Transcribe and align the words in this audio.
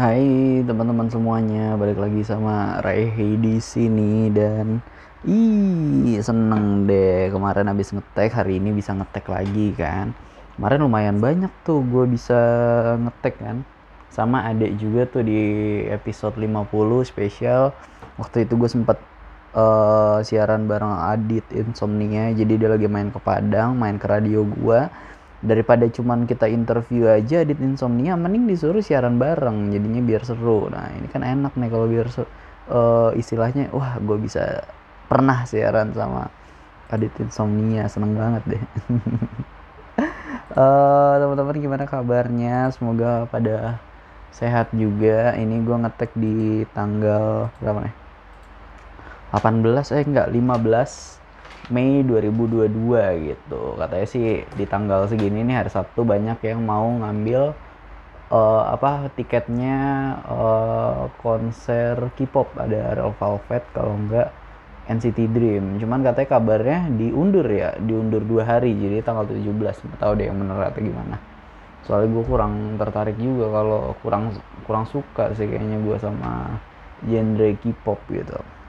Hai 0.00 0.64
teman-teman 0.64 1.12
semuanya, 1.12 1.76
balik 1.76 2.00
lagi 2.00 2.24
sama 2.24 2.80
Raihi 2.80 3.36
di 3.36 3.60
sini 3.60 4.32
dan 4.32 4.80
ih 5.28 6.16
seneng 6.24 6.88
deh 6.88 7.28
kemarin 7.28 7.68
habis 7.68 7.92
ngetek 7.92 8.32
hari 8.32 8.56
ini 8.56 8.72
bisa 8.72 8.96
ngetek 8.96 9.28
lagi 9.28 9.76
kan. 9.76 10.16
Kemarin 10.56 10.88
lumayan 10.88 11.20
banyak 11.20 11.52
tuh 11.68 11.84
gue 11.84 12.08
bisa 12.16 12.40
ngetek 12.96 13.44
kan. 13.44 13.60
Sama 14.08 14.48
adek 14.48 14.80
juga 14.80 15.04
tuh 15.04 15.20
di 15.20 15.36
episode 15.92 16.32
50 16.40 16.64
spesial. 17.04 17.76
Waktu 18.16 18.48
itu 18.48 18.56
gue 18.56 18.72
sempet 18.72 18.96
uh, 19.52 20.24
siaran 20.24 20.64
bareng 20.64 20.96
Adit 21.12 21.44
Insomnia. 21.52 22.32
Jadi 22.32 22.56
dia 22.56 22.72
lagi 22.72 22.88
main 22.88 23.12
ke 23.12 23.20
Padang, 23.20 23.76
main 23.76 24.00
ke 24.00 24.08
radio 24.08 24.48
gue 24.48 24.80
daripada 25.40 25.88
cuman 25.88 26.28
kita 26.28 26.44
interview 26.52 27.08
aja 27.08 27.40
di 27.48 27.56
insomnia 27.56 28.12
mending 28.12 28.44
disuruh 28.44 28.84
siaran 28.84 29.16
bareng 29.16 29.72
jadinya 29.72 30.00
biar 30.04 30.22
seru. 30.24 30.68
Nah 30.68 30.92
ini 30.92 31.08
kan 31.08 31.24
enak 31.24 31.56
nih 31.56 31.68
kalau 31.72 31.86
biar 31.88 32.06
seru, 32.12 32.28
uh, 32.68 33.10
istilahnya 33.16 33.72
wah 33.72 33.96
gue 33.96 34.16
bisa 34.20 34.64
pernah 35.08 35.48
siaran 35.48 35.96
sama 35.96 36.28
Adit 36.90 37.14
Insomnia 37.22 37.86
seneng 37.86 38.18
banget 38.18 38.42
deh. 38.56 38.62
Uh, 40.52 41.14
teman-teman 41.22 41.56
gimana 41.56 41.84
kabarnya? 41.86 42.68
Semoga 42.74 43.30
pada 43.30 43.78
sehat 44.34 44.74
juga. 44.74 45.32
Ini 45.38 45.62
gue 45.62 45.76
ngetek 45.86 46.10
di 46.18 46.66
tanggal 46.74 47.48
berapa 47.62 47.86
nih? 47.86 47.94
18 49.30 49.94
eh 49.94 50.02
enggak 50.02 50.28
15 50.34 51.19
Mei 51.70 52.02
2022 52.02 53.30
gitu. 53.30 53.62
Katanya 53.78 54.06
sih 54.10 54.42
di 54.42 54.64
tanggal 54.66 55.06
segini 55.06 55.46
nih 55.46 55.62
hari 55.62 55.70
Sabtu 55.70 56.02
banyak 56.02 56.42
yang 56.42 56.66
mau 56.66 56.90
ngambil 56.90 57.54
uh, 58.34 58.62
apa 58.74 59.06
tiketnya 59.14 59.78
uh, 60.26 61.06
konser 61.22 62.10
K-pop. 62.18 62.58
Ada 62.58 62.98
Red 62.98 63.14
Velvet 63.16 63.64
kalau 63.70 63.94
enggak 63.94 64.34
NCT 64.90 65.30
Dream. 65.30 65.78
Cuman 65.78 66.02
katanya 66.02 66.28
kabarnya 66.34 66.78
diundur 66.90 67.46
ya 67.46 67.78
diundur 67.78 68.26
dua 68.26 68.42
hari. 68.42 68.74
Jadi 68.74 69.06
tanggal 69.06 69.30
17 69.30 69.46
nggak 69.54 70.00
tahu 70.02 70.12
deh 70.18 70.26
yang 70.26 70.42
bener 70.42 70.58
atau 70.74 70.82
gimana. 70.82 71.16
Soalnya 71.86 72.10
gue 72.12 72.24
kurang 72.26 72.54
tertarik 72.76 73.14
juga 73.14 73.46
kalau 73.62 73.94
kurang 74.02 74.34
kurang 74.66 74.84
suka 74.90 75.32
sih 75.38 75.46
kayaknya 75.46 75.78
gue 75.80 75.96
sama 76.02 76.58
genre 77.06 77.48
K-pop 77.62 78.02
gitu 78.10 78.59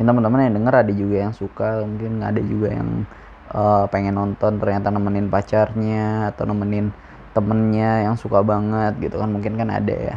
mungkin 0.00 0.16
teman-teman 0.16 0.48
yang 0.48 0.56
denger 0.56 0.74
ada 0.80 0.92
juga 0.96 1.16
yang 1.28 1.34
suka 1.36 1.84
mungkin 1.84 2.24
ada 2.24 2.40
juga 2.40 2.72
yang 2.72 3.04
uh, 3.52 3.84
pengen 3.92 4.16
nonton 4.16 4.56
ternyata 4.56 4.88
nemenin 4.88 5.28
pacarnya 5.28 6.32
atau 6.32 6.48
nemenin 6.48 6.88
temennya 7.36 8.08
yang 8.08 8.16
suka 8.16 8.40
banget 8.40 8.96
gitu 8.96 9.20
kan 9.20 9.28
mungkin 9.28 9.60
kan 9.60 9.68
ada 9.68 9.92
ya. 9.92 10.16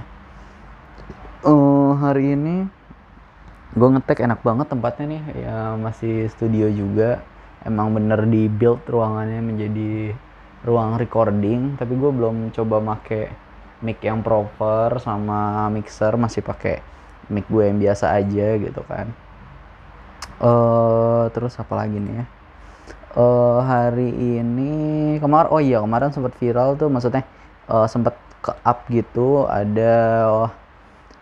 Uh, 1.43 1.99
hari 1.99 2.31
ini 2.31 2.63
gue 3.75 3.87
ngetek 3.91 4.23
enak 4.23 4.39
banget 4.39 4.71
tempatnya 4.71 5.19
nih 5.19 5.23
ya 5.43 5.75
masih 5.75 6.31
studio 6.31 6.71
juga. 6.71 7.19
Emang 7.67 7.91
bener 7.91 8.23
di 8.23 8.47
build 8.47 8.87
ruangannya 8.87 9.43
menjadi 9.43 10.15
ruang 10.63 10.95
recording 10.95 11.75
tapi 11.75 11.99
gue 11.99 12.07
belum 12.07 12.55
coba 12.55 12.79
make 12.79 13.35
mic 13.83 13.99
yang 13.99 14.23
proper 14.23 14.95
sama 15.03 15.67
mixer 15.67 16.15
masih 16.15 16.39
pakai 16.39 16.79
mic 17.27 17.43
gue 17.51 17.67
yang 17.67 17.83
biasa 17.83 18.15
aja 18.15 18.55
gitu 18.55 18.79
kan 18.87 19.11
uh, 20.43 21.31
terus 21.31 21.55
apa 21.57 21.73
lagi 21.73 21.97
nih 21.97 22.13
ya? 22.21 22.25
Uh, 23.13 23.61
hari 23.63 24.09
ini 24.09 24.73
kemarin 25.21 25.49
oh 25.53 25.61
iya 25.61 25.79
kemarin 25.79 26.09
sempat 26.09 26.33
viral 26.41 26.73
tuh 26.75 26.89
maksudnya 26.89 27.21
uh, 27.69 27.85
sempat 27.85 28.17
ke 28.43 28.51
up 28.65 28.89
gitu 28.89 29.45
ada 29.45 29.93
oh, 30.27 30.51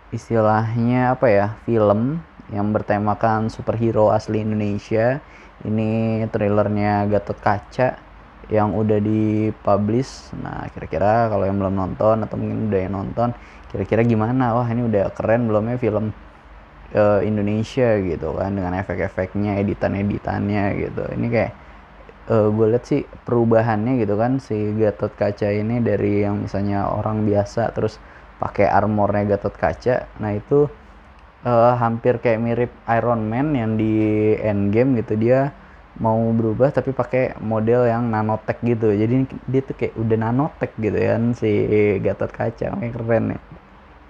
istilahnya 0.09 1.13
apa 1.19 1.27
ya 1.29 1.47
film 1.67 2.23
yang 2.51 2.73
bertemakan 2.75 3.47
superhero 3.47 4.11
asli 4.11 4.43
Indonesia. 4.43 5.23
Ini 5.61 6.25
trailernya 6.33 7.05
Gatot 7.05 7.37
Kaca 7.37 8.01
yang 8.49 8.73
udah 8.73 8.99
dipublish. 8.99 10.33
Nah 10.41 10.67
kira-kira 10.73 11.29
kalau 11.29 11.45
yang 11.47 11.61
belum 11.61 11.75
nonton 11.77 12.25
atau 12.25 12.35
mungkin 12.35 12.67
udah 12.67 12.79
yang 12.81 12.93
nonton 12.97 13.29
kira-kira 13.71 14.01
gimana? 14.03 14.57
Wah 14.57 14.67
ini 14.67 14.83
udah 14.89 15.13
keren 15.15 15.47
belum 15.47 15.71
ya 15.71 15.77
film 15.79 16.11
uh, 16.95 17.19
Indonesia 17.23 17.99
gitu 17.99 18.35
kan 18.35 18.55
dengan 18.55 18.75
efek-efeknya 18.79 19.59
editan-editannya 19.63 20.63
gitu. 20.79 21.03
Ini 21.15 21.27
kayak 21.31 21.51
uh, 22.31 22.47
gue 22.51 22.65
lihat 22.75 22.85
sih 22.87 23.01
perubahannya 23.27 24.01
gitu 24.03 24.15
kan 24.19 24.37
si 24.39 24.55
Gatot 24.75 25.13
Kaca 25.15 25.49
ini 25.49 25.79
dari 25.83 26.23
yang 26.23 26.45
misalnya 26.45 26.87
orang 26.91 27.27
biasa 27.27 27.71
terus 27.73 27.97
pakai 28.37 28.67
armornya 28.67 29.37
Gatot 29.37 29.55
Kaca 29.55 30.09
nah 30.17 30.31
itu 30.33 30.67
uh, 31.45 31.73
hampir 31.77 32.17
kayak 32.21 32.39
mirip 32.41 32.71
Iron 32.89 33.25
Man 33.27 33.53
yang 33.55 33.75
di 33.79 33.93
Endgame 34.37 34.99
gitu. 35.01 35.17
Dia 35.17 35.53
mau 35.99 36.17
berubah 36.31 36.71
tapi 36.71 36.95
pakai 36.95 37.35
model 37.43 37.85
yang 37.89 38.09
nanotech 38.09 38.63
gitu. 38.63 38.95
Jadi 38.95 39.27
dia 39.49 39.61
tuh 39.61 39.75
kayak 39.75 39.93
udah 39.99 40.17
nanotech 40.17 40.73
gitu 40.79 40.97
kan 40.97 41.23
si 41.35 41.51
Gatot 42.01 42.31
Kaca. 42.31 42.67
Kayak 42.79 42.93
keren 42.95 43.25
ya. 43.37 43.39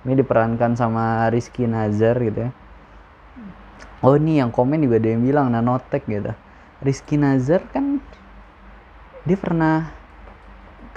Ini 0.01 0.13
diperankan 0.17 0.73
sama 0.73 1.29
Rizky 1.29 1.69
Nazar 1.69 2.17
gitu 2.25 2.49
ya 2.49 2.51
oh 4.01 4.13
ini 4.17 4.41
yang 4.41 4.49
komen 4.49 4.81
juga 4.81 4.97
ada 5.01 5.09
yang 5.13 5.23
bilang 5.23 5.47
nanotek 5.53 6.05
gitu. 6.09 6.33
Rizky 6.81 7.15
Nazar 7.17 7.61
kan 7.69 8.01
dia 9.25 9.37
pernah 9.37 9.93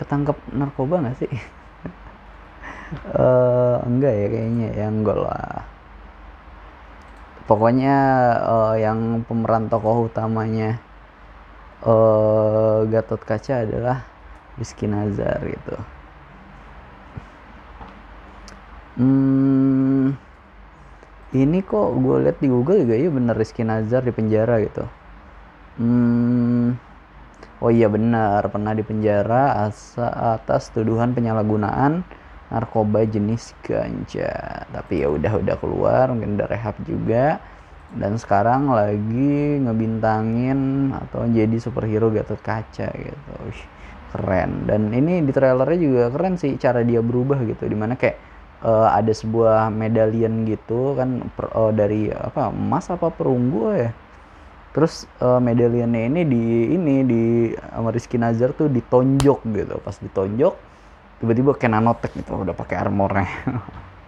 ketangkep 0.01 0.37
narkoba 0.57 1.05
gak 1.05 1.17
sih? 1.21 1.33
Uh, 3.13 3.77
enggak 3.89 4.15
ya 4.17 4.27
kayaknya 4.33 4.69
ya 4.73 4.87
enggak 4.89 5.19
lah. 5.21 5.69
Pokoknya 7.45 7.97
uh, 8.41 8.75
yang 8.81 9.21
pemeran 9.29 9.69
tokoh 9.69 10.09
utamanya 10.09 10.81
uh, 11.85 12.89
Gatot 12.89 13.21
Kaca 13.21 13.69
adalah 13.69 14.09
Rizky 14.57 14.89
Nazar 14.89 15.45
gitu. 15.45 15.77
Hmm, 18.95 20.15
ini 21.35 21.61
kok 21.67 21.99
gue 21.99 22.17
lihat 22.25 22.39
di 22.39 22.49
Google 22.49 22.87
juga 22.87 22.95
ya 22.95 23.11
bener 23.11 23.35
Rizky 23.35 23.67
Nazar 23.67 24.07
di 24.07 24.15
penjara 24.15 24.63
gitu. 24.63 24.87
Hmm, 25.75 26.79
oh 27.59 27.71
iya 27.75 27.91
benar 27.91 28.47
pernah 28.55 28.71
di 28.71 28.87
penjara 28.87 29.67
atas 30.39 30.71
tuduhan 30.71 31.11
penyalahgunaan 31.13 32.07
narkoba 32.55 33.03
jenis 33.03 33.51
ganja. 33.67 34.63
Tapi 34.71 35.03
ya 35.03 35.11
udah 35.11 35.43
udah 35.43 35.57
keluar 35.59 36.15
mungkin 36.15 36.39
udah 36.39 36.47
rehab 36.47 36.79
juga. 36.87 37.43
Dan 37.95 38.19
sekarang 38.19 38.75
lagi 38.75 39.63
ngebintangin 39.63 40.91
atau 40.95 41.27
jadi 41.31 41.57
superhero 41.63 42.11
Gatot 42.11 42.43
Kaca 42.43 42.91
gitu. 42.91 43.31
Ush, 43.51 43.63
keren. 44.15 44.67
Dan 44.67 44.91
ini 44.91 45.23
di 45.23 45.31
trailernya 45.31 45.79
juga 45.79 46.03
keren 46.11 46.35
sih 46.39 46.59
cara 46.59 46.83
dia 46.83 46.99
berubah 47.03 47.39
gitu. 47.47 47.67
Di 47.67 47.77
mana 47.79 47.95
kayak 47.95 48.19
uh, 48.65 48.89
ada 48.91 49.13
sebuah 49.13 49.69
medalian 49.69 50.49
gitu 50.49 50.97
kan 50.97 51.29
per, 51.37 51.53
uh, 51.53 51.71
dari 51.71 52.09
apa 52.11 52.49
emas 52.51 52.89
apa 52.89 53.13
perunggu 53.13 53.77
ya. 53.77 53.91
Terus 54.75 55.07
uh, 55.23 55.39
medaliannya 55.39 56.11
ini 56.11 56.23
di 56.27 56.45
ini 56.75 56.95
di 57.07 57.23
sama 57.55 57.95
Rizky 57.95 58.19
Nazar 58.19 58.57
tuh 58.57 58.67
ditonjok 58.67 59.41
gitu. 59.55 59.77
Pas 59.85 59.95
ditonjok 60.01 60.55
tiba-tiba 61.23 61.55
kayak 61.55 61.73
nanotek 61.79 62.13
gitu 62.19 62.35
udah 62.35 62.57
pakai 62.57 62.77
armornya. 62.81 63.31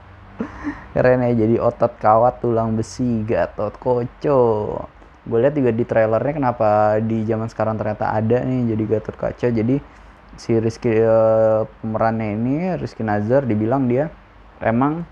Keren 0.96 1.22
ya 1.28 1.32
jadi 1.46 1.60
otot 1.60 1.92
kawat 2.00 2.42
tulang 2.42 2.74
besi 2.74 3.22
gatot 3.22 3.76
koco. 3.78 4.40
Gue 5.26 5.38
lihat 5.42 5.54
juga 5.58 5.70
di 5.74 5.84
trailernya 5.86 6.34
kenapa 6.38 6.98
di 7.02 7.26
zaman 7.26 7.50
sekarang 7.50 7.76
ternyata 7.78 8.14
ada 8.14 8.42
nih 8.46 8.74
jadi 8.74 8.82
gatot 8.98 9.16
kaca 9.18 9.46
jadi 9.50 9.76
si 10.38 10.54
Rizky 10.54 11.02
uh, 11.02 11.66
pemerannya 11.82 12.36
ini 12.36 12.54
Rizky 12.78 13.02
Nazar 13.02 13.42
dibilang 13.42 13.90
dia 13.90 14.06
emang 14.60 15.04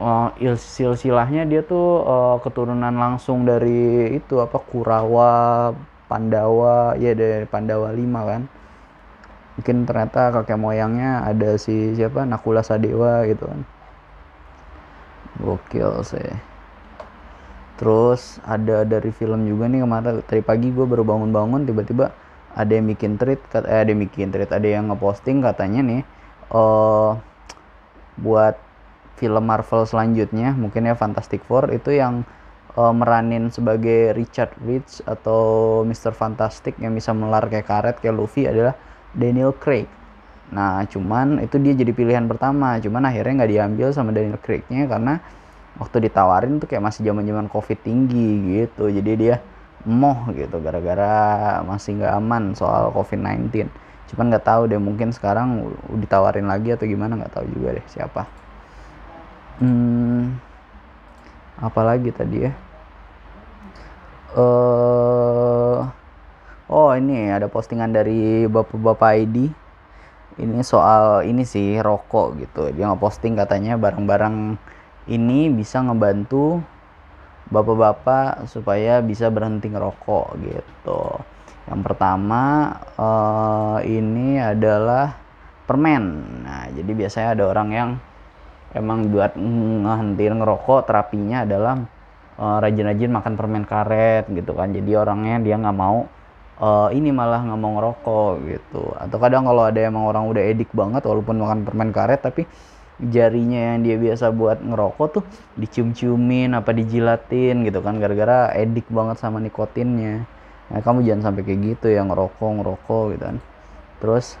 uh, 0.00 0.28
silsilahnya 0.56 1.44
dia 1.44 1.60
tuh 1.60 2.02
uh, 2.02 2.36
keturunan 2.40 2.90
langsung 2.90 3.44
dari 3.44 4.16
itu 4.16 4.40
apa 4.40 4.56
Kurawa, 4.58 5.70
Pandawa, 6.08 6.96
ya 6.96 7.12
dari 7.12 7.44
Pandawa 7.46 7.92
5 7.92 8.30
kan. 8.30 8.42
Mungkin 9.60 9.76
ternyata 9.84 10.32
kakek 10.32 10.56
moyangnya 10.56 11.26
ada 11.28 11.60
si 11.60 11.92
siapa 11.92 12.24
Nakula 12.24 12.64
Sadewa 12.64 13.28
gitu 13.28 13.44
kan. 13.44 13.60
Gokil 15.40 16.00
sih. 16.04 16.32
Terus 17.76 18.40
ada 18.44 18.84
dari 18.84 19.08
film 19.12 19.48
juga 19.48 19.68
nih 19.68 19.84
kemarin 19.84 20.20
tadi 20.24 20.44
pagi 20.44 20.68
gue 20.68 20.84
baru 20.84 21.00
bangun-bangun 21.04 21.64
tiba-tiba 21.64 22.12
ada 22.52 22.72
yang 22.72 22.90
bikin 22.92 23.16
tweet, 23.16 23.40
eh 23.56 23.78
ada 23.80 23.88
yang 23.88 24.04
bikin 24.04 24.28
tweet, 24.34 24.50
ada 24.50 24.68
yang 24.68 24.90
ngeposting 24.90 25.40
katanya 25.40 25.80
nih 25.80 26.02
uh, 26.52 27.16
buat 28.20 28.56
film 29.20 29.44
Marvel 29.44 29.84
selanjutnya 29.84 30.56
mungkin 30.56 30.88
ya 30.88 30.96
Fantastic 30.96 31.44
Four 31.44 31.68
itu 31.72 31.92
yang 31.92 32.24
uh, 32.76 32.94
meranin 32.94 33.52
sebagai 33.52 34.16
Richard 34.16 34.56
Rich 34.64 35.04
atau 35.04 35.82
Mr. 35.84 36.16
Fantastic 36.16 36.80
yang 36.80 36.96
bisa 36.96 37.12
melar 37.12 37.48
kayak 37.52 37.68
karet 37.68 37.96
kayak 38.00 38.16
Luffy 38.16 38.48
adalah 38.48 38.76
Daniel 39.12 39.52
Craig 39.56 39.88
nah 40.50 40.82
cuman 40.82 41.38
itu 41.46 41.62
dia 41.62 41.78
jadi 41.78 41.94
pilihan 41.94 42.26
pertama 42.26 42.74
cuman 42.82 43.06
akhirnya 43.06 43.44
nggak 43.44 43.52
diambil 43.54 43.88
sama 43.94 44.10
Daniel 44.10 44.40
Craig-nya 44.42 44.90
karena 44.90 45.22
waktu 45.78 46.10
ditawarin 46.10 46.58
tuh 46.58 46.66
kayak 46.66 46.82
masih 46.82 47.06
zaman 47.06 47.22
zaman 47.22 47.46
covid 47.46 47.78
tinggi 47.86 48.58
gitu 48.58 48.90
jadi 48.90 49.12
dia 49.14 49.36
moh 49.86 50.26
gitu 50.34 50.58
gara-gara 50.58 51.62
masih 51.62 52.02
nggak 52.02 52.12
aman 52.18 52.44
soal 52.58 52.90
covid 52.90 53.22
19 53.22 53.70
cuman 54.10 54.34
nggak 54.34 54.46
tahu 54.46 54.62
deh 54.66 54.80
mungkin 54.82 55.14
sekarang 55.14 55.70
ditawarin 56.02 56.50
lagi 56.50 56.74
atau 56.74 56.84
gimana 56.84 57.14
nggak 57.14 57.34
tahu 57.34 57.46
juga 57.54 57.78
deh 57.78 57.86
siapa. 57.86 58.26
Hmm, 59.60 60.40
apalagi 61.60 62.10
tadi 62.10 62.48
ya? 62.48 62.52
Uh, 64.30 65.86
oh 66.70 66.90
ini 66.94 67.34
ada 67.34 67.50
postingan 67.50 67.90
dari 67.90 68.46
bapak-bapak 68.46 69.26
ID 69.26 69.50
ini 70.38 70.62
soal 70.64 71.26
ini 71.28 71.44
sih 71.44 71.76
rokok 71.82 72.40
gitu. 72.40 72.62
Dia 72.72 72.88
nggak 72.88 73.02
posting 73.02 73.36
katanya 73.36 73.76
barang-barang 73.76 74.56
ini 75.10 75.50
bisa 75.52 75.84
ngebantu 75.84 76.62
bapak-bapak 77.50 78.46
supaya 78.46 79.02
bisa 79.02 79.28
berhenti 79.28 79.68
ngerokok 79.68 80.26
gitu. 80.40 81.02
Yang 81.66 81.80
pertama 81.84 82.72
uh, 83.80 83.82
ini 83.82 84.36
adalah 84.36 85.16
permen. 85.64 86.04
Nah, 86.44 86.68
jadi 86.76 86.92
biasanya 86.92 87.28
ada 87.34 87.44
orang 87.48 87.68
yang 87.72 87.90
emang 88.76 89.08
buat 89.08 89.34
ngehentiin 89.40 90.36
ngerokok 90.38 90.86
terapinya 90.86 91.48
adalah 91.48 91.80
uh, 92.36 92.58
rajin-rajin 92.60 93.10
makan 93.10 93.34
permen 93.40 93.64
karet 93.64 94.28
gitu 94.28 94.52
kan. 94.52 94.70
Jadi 94.76 94.90
orangnya 94.92 95.40
dia 95.40 95.56
nggak 95.56 95.76
mau 95.76 96.04
uh, 96.60 96.88
ini 96.92 97.08
malah 97.10 97.40
nggak 97.42 97.60
mau 97.60 97.72
ngerokok 97.80 98.32
gitu. 98.46 98.82
Atau 99.00 99.16
kadang 99.16 99.48
kalau 99.48 99.64
ada 99.64 99.80
emang 99.80 100.04
orang 100.04 100.28
udah 100.28 100.42
edik 100.44 100.70
banget 100.76 101.02
walaupun 101.08 101.40
makan 101.40 101.64
permen 101.64 101.90
karet 101.90 102.20
tapi 102.20 102.44
jarinya 103.08 103.72
yang 103.74 103.78
dia 103.80 103.96
biasa 103.96 104.28
buat 104.28 104.60
ngerokok 104.60 105.08
tuh 105.08 105.24
dicium-ciumin 105.56 106.52
apa 106.52 106.76
dijilatin 106.76 107.64
gitu 107.64 107.80
kan 107.80 107.96
gara-gara 107.96 108.52
edik 108.52 108.84
banget 108.92 109.16
sama 109.16 109.40
nikotinnya 109.40 110.28
nah 110.68 110.80
kamu 110.84 111.08
jangan 111.08 111.32
sampai 111.32 111.42
kayak 111.48 111.60
gitu 111.74 111.86
ya 111.90 112.04
ngerokok 112.04 112.50
ngerokok 112.60 113.04
gitu 113.16 113.24
kan 113.24 113.38
terus 114.00 114.40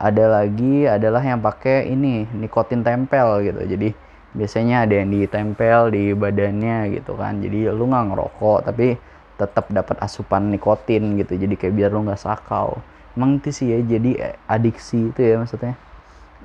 ada 0.00 0.40
lagi 0.40 0.88
adalah 0.88 1.20
yang 1.20 1.44
pakai 1.44 1.92
ini 1.92 2.24
nikotin 2.32 2.80
tempel 2.80 3.44
gitu. 3.44 3.60
Jadi 3.68 3.92
biasanya 4.32 4.88
ada 4.88 4.96
yang 4.96 5.12
ditempel 5.12 5.92
di 5.92 6.16
badannya 6.16 6.96
gitu 6.96 7.20
kan. 7.20 7.44
Jadi 7.44 7.68
lu 7.68 7.84
nggak 7.84 8.04
ngerokok 8.08 8.58
tapi 8.64 8.96
tetap 9.36 9.68
dapat 9.68 10.00
asupan 10.00 10.48
nikotin 10.48 11.20
gitu. 11.20 11.36
Jadi 11.36 11.54
kayak 11.60 11.74
biar 11.76 11.90
lu 11.92 12.08
nggak 12.08 12.16
sakau. 12.16 12.80
Emang 13.12 13.36
itu 13.36 13.52
sih 13.52 13.76
ya 13.76 13.78
jadi 13.84 14.40
adiksi 14.48 15.12
itu 15.12 15.20
ya 15.20 15.36
maksudnya. 15.36 15.76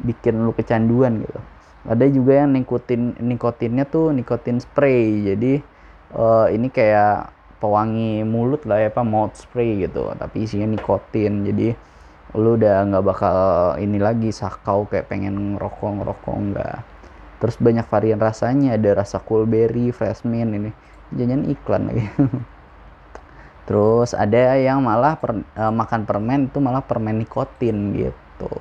Bikin 0.03 0.43
lu 0.43 0.51
kecanduan 0.51 1.23
gitu. 1.23 1.39
Ada 1.87 2.11
juga 2.11 2.43
yang 2.43 2.51
nikotin 2.51 3.15
nikotinnya 3.23 3.87
tuh 3.87 4.11
nikotin 4.11 4.59
spray. 4.59 5.31
Jadi 5.31 5.63
uh, 6.11 6.51
ini 6.51 6.67
kayak 6.67 7.31
pewangi 7.63 8.27
mulut 8.27 8.67
lah 8.67 8.83
ya 8.83 8.91
apa 8.91 8.99
mouth 9.07 9.39
spray 9.39 9.87
gitu. 9.87 10.11
Tapi 10.11 10.43
isinya 10.43 10.67
nikotin. 10.67 11.47
Jadi 11.47 11.94
lu 12.35 12.59
udah 12.59 12.83
nggak 12.91 13.05
bakal 13.05 13.37
ini 13.79 13.97
lagi 13.97 14.29
sakau 14.29 14.85
kayak 14.91 15.07
pengen 15.07 15.55
ngerokok 15.55 15.91
ngerokok 16.03 16.35
enggak 16.35 16.83
terus 17.39 17.61
banyak 17.61 17.85
varian 17.85 18.17
rasanya 18.17 18.73
ada 18.73 19.05
rasa 19.05 19.19
coolberry 19.19 19.91
fresh 19.91 20.23
mint 20.25 20.51
ini. 20.55 20.71
Jangan 21.13 21.45
iklan 21.45 21.83
lagi. 21.91 22.05
Terus 23.69 24.13
ada 24.13 24.57
yang 24.57 24.81
malah 24.81 25.17
per, 25.17 25.41
uh, 25.41 25.73
makan 25.73 26.05
permen 26.05 26.49
itu 26.49 26.57
malah 26.61 26.81
permen 26.81 27.21
nikotin 27.21 27.93
gitu. 27.93 28.53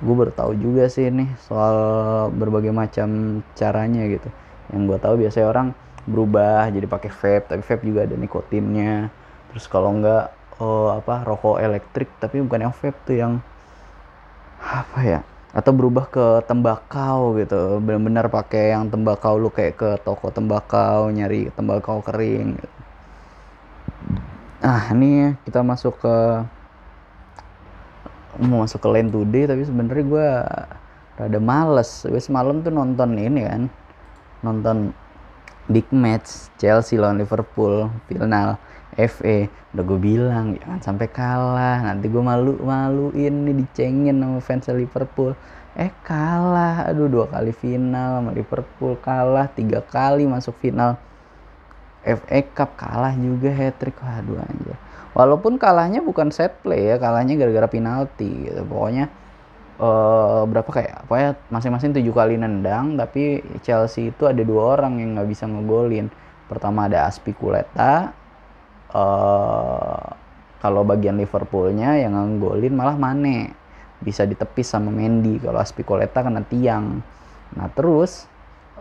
Gue 0.00 0.14
baru 0.18 0.32
tahu 0.32 0.56
juga 0.56 0.90
sih 0.90 1.10
nih 1.14 1.30
soal 1.42 1.76
berbagai 2.34 2.74
macam 2.74 3.42
caranya 3.54 4.06
gitu. 4.10 4.30
Yang 4.74 4.82
gue 4.90 4.98
tahu 4.98 5.14
biasanya 5.26 5.46
orang 5.46 5.68
berubah 6.10 6.70
jadi 6.74 6.86
pakai 6.90 7.10
vape 7.12 7.44
tapi 7.54 7.62
vape 7.62 7.82
juga 7.86 8.00
ada 8.06 8.18
nikotinnya. 8.18 9.10
Terus 9.54 9.66
kalau 9.66 9.94
enggak 9.94 10.34
oh, 10.60 10.94
apa 10.94 11.24
rokok 11.24 11.58
elektrik 11.58 12.12
tapi 12.20 12.44
bukan 12.44 12.68
yang 12.68 12.74
vape 12.76 12.98
tuh 13.08 13.16
yang 13.16 13.32
apa 14.60 15.00
ya 15.00 15.20
atau 15.50 15.74
berubah 15.74 16.06
ke 16.06 16.26
tembakau 16.46 17.34
gitu. 17.40 17.82
Benar-benar 17.82 18.30
pakai 18.30 18.70
yang 18.76 18.86
tembakau 18.86 19.34
lu 19.34 19.50
kayak 19.50 19.74
ke 19.74 19.90
toko 20.06 20.30
tembakau 20.30 21.10
nyari 21.10 21.50
tembakau 21.54 22.04
kering. 22.04 22.60
Gitu. 22.60 22.78
ah 24.60 24.92
ini 24.92 25.32
kita 25.48 25.64
masuk 25.64 25.96
ke 26.04 26.16
mau 28.44 28.60
masuk 28.60 28.76
ke 28.84 28.88
Line 28.92 29.08
Today 29.08 29.48
tapi 29.48 29.62
sebenarnya 29.64 30.04
gue 30.06 30.28
rada 31.18 31.40
males. 31.42 31.90
Gue 32.06 32.22
semalam 32.22 32.62
tuh 32.62 32.70
nonton 32.70 33.10
ini 33.18 33.42
kan 33.48 33.62
nonton 34.40 34.94
big 35.66 35.86
match 35.90 36.48
Chelsea 36.56 36.96
lawan 36.96 37.18
Liverpool 37.18 37.90
final 38.06 38.56
FA 39.06 39.48
udah 39.70 39.84
gue 39.86 39.98
bilang 40.02 40.58
jangan 40.58 40.80
sampai 40.82 41.06
kalah 41.06 41.78
nanti 41.86 42.10
gue 42.10 42.18
malu 42.18 42.58
maluin 42.58 43.46
nih 43.46 43.54
dicengin 43.64 44.18
sama 44.18 44.38
fans 44.42 44.66
Liverpool. 44.68 45.38
Eh 45.78 45.94
kalah. 46.02 46.90
Aduh 46.90 47.06
dua 47.06 47.30
kali 47.30 47.54
final 47.54 48.20
sama 48.20 48.30
Liverpool 48.34 48.98
kalah. 48.98 49.46
Tiga 49.54 49.80
kali 49.80 50.26
masuk 50.26 50.58
final 50.58 50.98
FA 52.02 52.40
Cup 52.50 52.74
kalah 52.74 53.12
juga 53.14 53.52
hat 53.52 53.78
trick 53.78 54.00
waduh 54.02 54.40
anjir. 54.40 54.76
Walaupun 55.14 55.58
kalahnya 55.58 56.00
bukan 56.02 56.30
set 56.30 56.58
play 56.62 56.90
ya 56.90 56.96
kalahnya 56.98 57.38
gara-gara 57.38 57.68
penalti 57.70 58.50
gitu. 58.50 58.62
Pokoknya 58.66 59.06
uh, 59.78 60.46
berapa 60.50 60.70
kayak 60.70 61.06
pokoknya 61.06 61.30
masing-masing 61.50 61.90
tujuh 61.94 62.14
kali 62.14 62.34
nendang 62.38 62.94
tapi 62.98 63.42
Chelsea 63.62 64.10
itu 64.10 64.26
ada 64.26 64.42
dua 64.42 64.78
orang 64.78 64.98
yang 64.98 65.18
nggak 65.18 65.28
bisa 65.30 65.46
ngegolin. 65.46 66.10
Pertama 66.50 66.90
ada 66.90 67.06
Aspikuleta 67.06 68.10
uh, 68.92 70.06
kalau 70.60 70.84
bagian 70.84 71.16
Liverpoolnya 71.16 71.96
yang 71.96 72.14
ngegolin 72.14 72.76
malah 72.76 72.96
Mane. 72.98 73.56
Bisa 74.00 74.24
ditepis 74.24 74.72
sama 74.72 74.88
Mendy 74.88 75.36
kalau 75.40 75.60
Aspikuleta 75.60 76.24
kena 76.24 76.40
tiang. 76.48 77.04
Nah 77.56 77.68
terus 77.72 78.24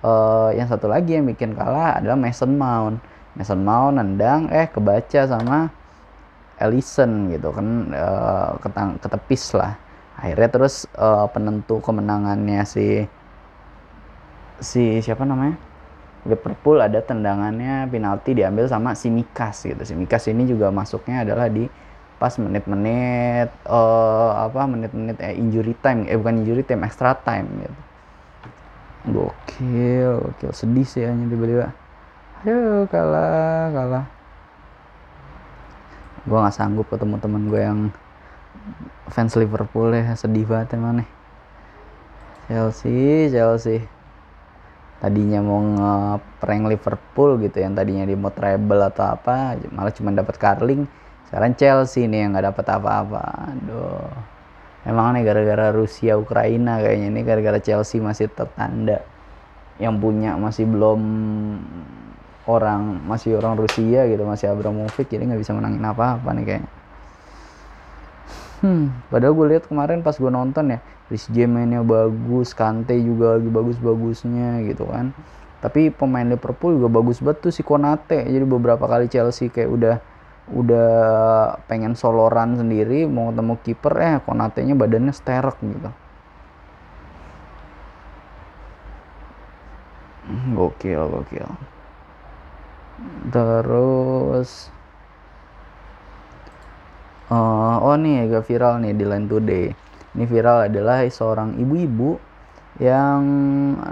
uh, 0.03 0.51
yang 0.55 0.67
satu 0.67 0.87
lagi 0.87 1.19
yang 1.19 1.27
bikin 1.27 1.55
kalah 1.55 1.99
adalah 1.99 2.15
Mason 2.15 2.55
Mount. 2.55 3.03
Mason 3.35 3.59
Mount 3.59 3.99
nendang 3.99 4.47
eh 4.51 4.67
kebaca 4.67 5.27
sama 5.27 5.71
Ellison 6.59 7.31
gitu 7.31 7.55
kan 7.55 7.67
uh, 7.95 8.55
ketang, 8.63 8.99
ketepis 8.99 9.55
lah. 9.55 9.75
Akhirnya 10.19 10.49
terus 10.51 10.83
uh, 10.99 11.27
penentu 11.31 11.79
kemenangannya 11.79 12.63
si 12.67 13.07
si 14.59 14.99
siapa 14.99 15.23
namanya 15.23 15.68
Liverpool 16.27 16.83
ada 16.83 16.99
tendangannya 16.99 17.87
penalti 17.87 18.35
diambil 18.35 18.67
sama 18.67 18.91
si 18.91 19.07
Mikas 19.07 19.63
gitu. 19.63 19.79
Si 19.87 19.93
Mikas 19.95 20.27
ini 20.27 20.43
juga 20.43 20.67
masuknya 20.67 21.23
adalah 21.23 21.47
di 21.47 21.63
pas 22.19 22.35
menit-menit 22.35 23.47
uh, 23.63 24.43
apa 24.43 24.67
menit-menit 24.67 25.15
eh, 25.23 25.39
injury 25.39 25.71
time. 25.79 26.03
Eh 26.11 26.19
bukan 26.19 26.43
injury 26.43 26.67
time 26.67 26.83
extra 26.83 27.15
time 27.15 27.47
gitu. 27.63 27.77
Gokil 29.15 30.11
gokil. 30.19 30.51
Sedih 30.51 30.83
sih 30.83 31.07
hanya 31.07 31.23
tiba-tiba. 31.31 31.71
Ayo 32.43 32.83
kalah 32.91 33.71
kalah. 33.71 34.05
Gue 36.27 36.35
nggak 36.35 36.55
sanggup 36.55 36.87
ketemu 36.91 37.15
temen 37.23 37.43
gue 37.47 37.61
yang 37.63 37.79
fans 39.07 39.39
Liverpool 39.39 39.95
ya. 39.95 40.11
Sedih 40.19 40.43
banget 40.43 40.75
emang 40.75 40.99
nih. 40.99 41.09
Chelsea 42.51 43.31
Chelsea 43.31 43.98
tadinya 44.99 45.39
mau 45.39 45.59
ngeprank 45.63 46.63
Liverpool 46.67 47.39
gitu 47.39 47.63
yang 47.63 47.73
tadinya 47.75 48.03
di 48.03 48.15
mau 48.19 48.31
treble 48.31 48.83
atau 48.83 49.15
apa 49.15 49.55
malah 49.71 49.95
cuma 49.95 50.11
dapat 50.11 50.35
Carling. 50.35 50.83
Sekarang 51.31 51.55
Chelsea 51.55 52.09
nih 52.09 52.25
yang 52.27 52.35
nggak 52.35 52.53
dapat 52.55 52.65
apa-apa. 52.67 53.23
Aduh. 53.55 54.11
Emang 54.87 55.11
nih 55.15 55.23
gara-gara 55.27 55.75
Rusia 55.75 56.15
Ukraina 56.15 56.79
kayaknya 56.79 57.07
ini 57.11 57.21
gara-gara 57.23 57.59
Chelsea 57.59 58.01
masih 58.01 58.31
tertanda. 58.31 59.03
Yang 59.79 59.95
punya 60.03 60.35
masih 60.35 60.65
belum 60.67 61.01
orang 62.49 63.05
masih 63.05 63.37
orang 63.37 63.53
Rusia 63.53 64.09
gitu 64.09 64.25
masih 64.25 64.49
Abramovich 64.49 65.05
jadi 65.05 65.21
nggak 65.21 65.41
bisa 65.45 65.53
menangin 65.53 65.85
apa-apa 65.85 66.33
nih 66.33 66.45
kayaknya 66.49 66.78
hmm. 68.61 69.11
Padahal 69.11 69.33
gue 69.35 69.47
lihat 69.55 69.65
kemarin 69.67 70.03
pas 70.03 70.15
gue 70.15 70.31
nonton 70.31 70.75
ya 70.75 70.79
James 71.09 71.49
mainnya 71.49 71.81
bagus 71.81 72.53
Kante 72.53 72.93
juga 73.01 73.41
lagi 73.41 73.49
bagus-bagusnya 73.49 74.61
gitu 74.69 74.85
kan. 74.85 75.09
Tapi 75.59 75.89
pemain 75.89 76.23
Liverpool 76.23 76.77
juga 76.77 77.01
bagus 77.01 77.17
banget 77.19 77.49
tuh 77.49 77.53
si 77.53 77.65
Konate. 77.65 78.23
Jadi 78.29 78.45
beberapa 78.45 78.85
kali 78.85 79.09
Chelsea 79.09 79.49
kayak 79.49 79.69
udah 79.73 79.95
udah 80.49 80.91
pengen 81.69 81.93
soloran 81.93 82.57
sendiri 82.57 83.05
mau 83.05 83.29
ketemu 83.29 83.53
kiper 83.61 83.93
eh 84.01 84.15
Konate 84.21 84.61
nya 84.61 84.77
badannya 84.77 85.13
sterek 85.13 85.57
gitu. 85.65 85.89
Gokil 90.53 91.01
gokil. 91.09 91.49
Terus 93.33 94.69
uh, 97.29 97.77
oh 97.81 97.95
nih 97.95 98.25
agak 98.27 98.49
viral 98.49 98.81
nih 98.81 98.93
di 98.97 99.05
Line 99.05 99.27
Today. 99.29 99.65
Ini 100.17 100.25
viral 100.25 100.67
adalah 100.67 101.05
seorang 101.05 101.55
ibu-ibu 101.61 102.17
yang 102.81 103.21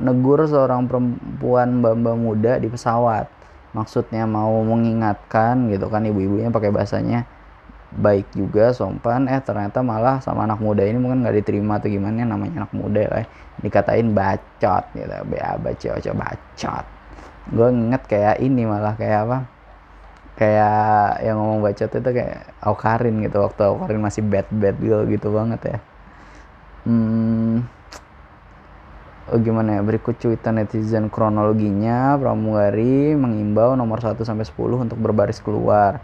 negur 0.02 0.42
seorang 0.50 0.90
perempuan 0.90 1.80
mbak-mbak 1.80 2.16
muda 2.18 2.54
di 2.58 2.68
pesawat. 2.68 3.30
Maksudnya 3.78 4.26
mau 4.26 4.66
mengingatkan 4.66 5.70
gitu 5.70 5.86
kan 5.88 6.02
ibu-ibunya 6.10 6.50
pakai 6.50 6.74
bahasanya 6.74 7.30
baik 7.94 8.26
juga 8.34 8.74
sopan. 8.74 9.30
Eh 9.30 9.38
ternyata 9.46 9.86
malah 9.86 10.18
sama 10.20 10.50
anak 10.50 10.58
muda 10.58 10.82
ini 10.82 10.98
mungkin 10.98 11.22
nggak 11.22 11.46
diterima 11.46 11.78
atau 11.78 11.88
gimana 11.88 12.26
namanya 12.26 12.66
anak 12.66 12.74
muda 12.74 13.00
ya 13.06 13.24
dikatain 13.62 14.14
bacot 14.18 14.84
gitu 14.98 15.18
ba 15.30 15.58
bacot 15.62 16.02
bacot. 16.18 16.86
Gue 17.48 17.70
inget 17.72 18.04
kayak 18.10 18.44
ini 18.44 18.66
malah 18.68 18.98
kayak 18.98 19.30
apa 19.30 19.57
kayak 20.38 21.26
yang 21.26 21.42
ngomong 21.42 21.66
bacot 21.66 21.90
itu 21.90 22.10
kayak 22.14 22.54
Aukarin 22.62 23.26
gitu 23.26 23.42
waktu 23.42 23.62
Aukarin 23.66 24.02
masih 24.02 24.22
bad 24.22 24.46
bad 24.54 24.78
girl 24.78 25.04
gitu 25.10 25.34
banget 25.34 25.62
ya 25.66 25.78
hmm, 26.86 27.66
oh 29.34 29.40
gimana 29.42 29.78
ya 29.78 29.82
berikut 29.82 30.16
cuitan 30.22 30.62
netizen 30.62 31.10
kronologinya 31.10 32.16
pramugari 32.22 33.18
mengimbau 33.18 33.74
nomor 33.74 33.98
1 33.98 34.22
sampai 34.22 34.46
10 34.46 34.86
untuk 34.86 34.98
berbaris 35.02 35.42
keluar 35.42 35.98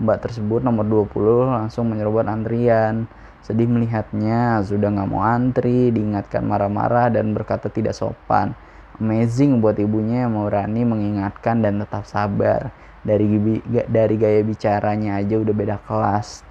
Mbak 0.00 0.18
tersebut 0.24 0.64
nomor 0.64 0.88
20 0.88 1.60
langsung 1.60 1.92
menyerobot 1.92 2.24
antrian. 2.24 3.04
Sedih 3.44 3.68
melihatnya, 3.68 4.64
sudah 4.64 4.88
nggak 4.88 5.08
mau 5.12 5.20
antri, 5.20 5.92
diingatkan 5.92 6.40
marah-marah 6.40 7.12
dan 7.12 7.36
berkata 7.36 7.68
tidak 7.68 7.92
sopan. 7.92 8.56
Amazing 8.96 9.60
buat 9.60 9.76
ibunya 9.76 10.24
yang 10.24 10.36
mau 10.36 10.48
berani 10.48 10.88
mengingatkan 10.88 11.60
dan 11.60 11.84
tetap 11.84 12.08
sabar. 12.08 12.72
Dari 13.00 13.26
dari 13.88 14.14
gaya 14.20 14.40
bicaranya 14.44 15.16
aja 15.20 15.40
udah 15.40 15.54
beda 15.56 15.76
kelas. 15.88 16.44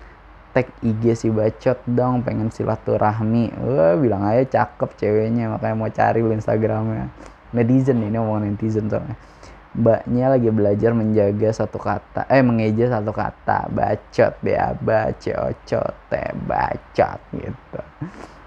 Tag 0.50 0.66
IG 0.82 1.14
si 1.14 1.28
bacot 1.30 1.78
dong, 1.86 2.26
pengen 2.26 2.50
silaturahmi. 2.50 3.54
Wah, 3.62 3.94
bilang 4.02 4.26
aja 4.26 4.66
cakep 4.66 4.98
ceweknya, 4.98 5.54
makanya 5.54 5.76
mau 5.78 5.92
cari 5.94 6.26
Instagramnya. 6.26 7.06
Netizen 7.54 8.02
ini 8.02 8.18
ngomong 8.18 8.46
netizen 8.46 8.90
soalnya 8.90 9.18
mbaknya 9.70 10.34
lagi 10.34 10.50
belajar 10.50 10.98
menjaga 10.98 11.54
satu 11.54 11.78
kata 11.78 12.26
eh 12.26 12.42
mengeja 12.42 12.90
satu 12.90 13.14
kata 13.14 13.70
bacot 13.70 14.34
bea 14.42 14.74
bacot 14.74 15.94
teh 16.10 16.30
bacot 16.50 17.20
gitu 17.38 17.82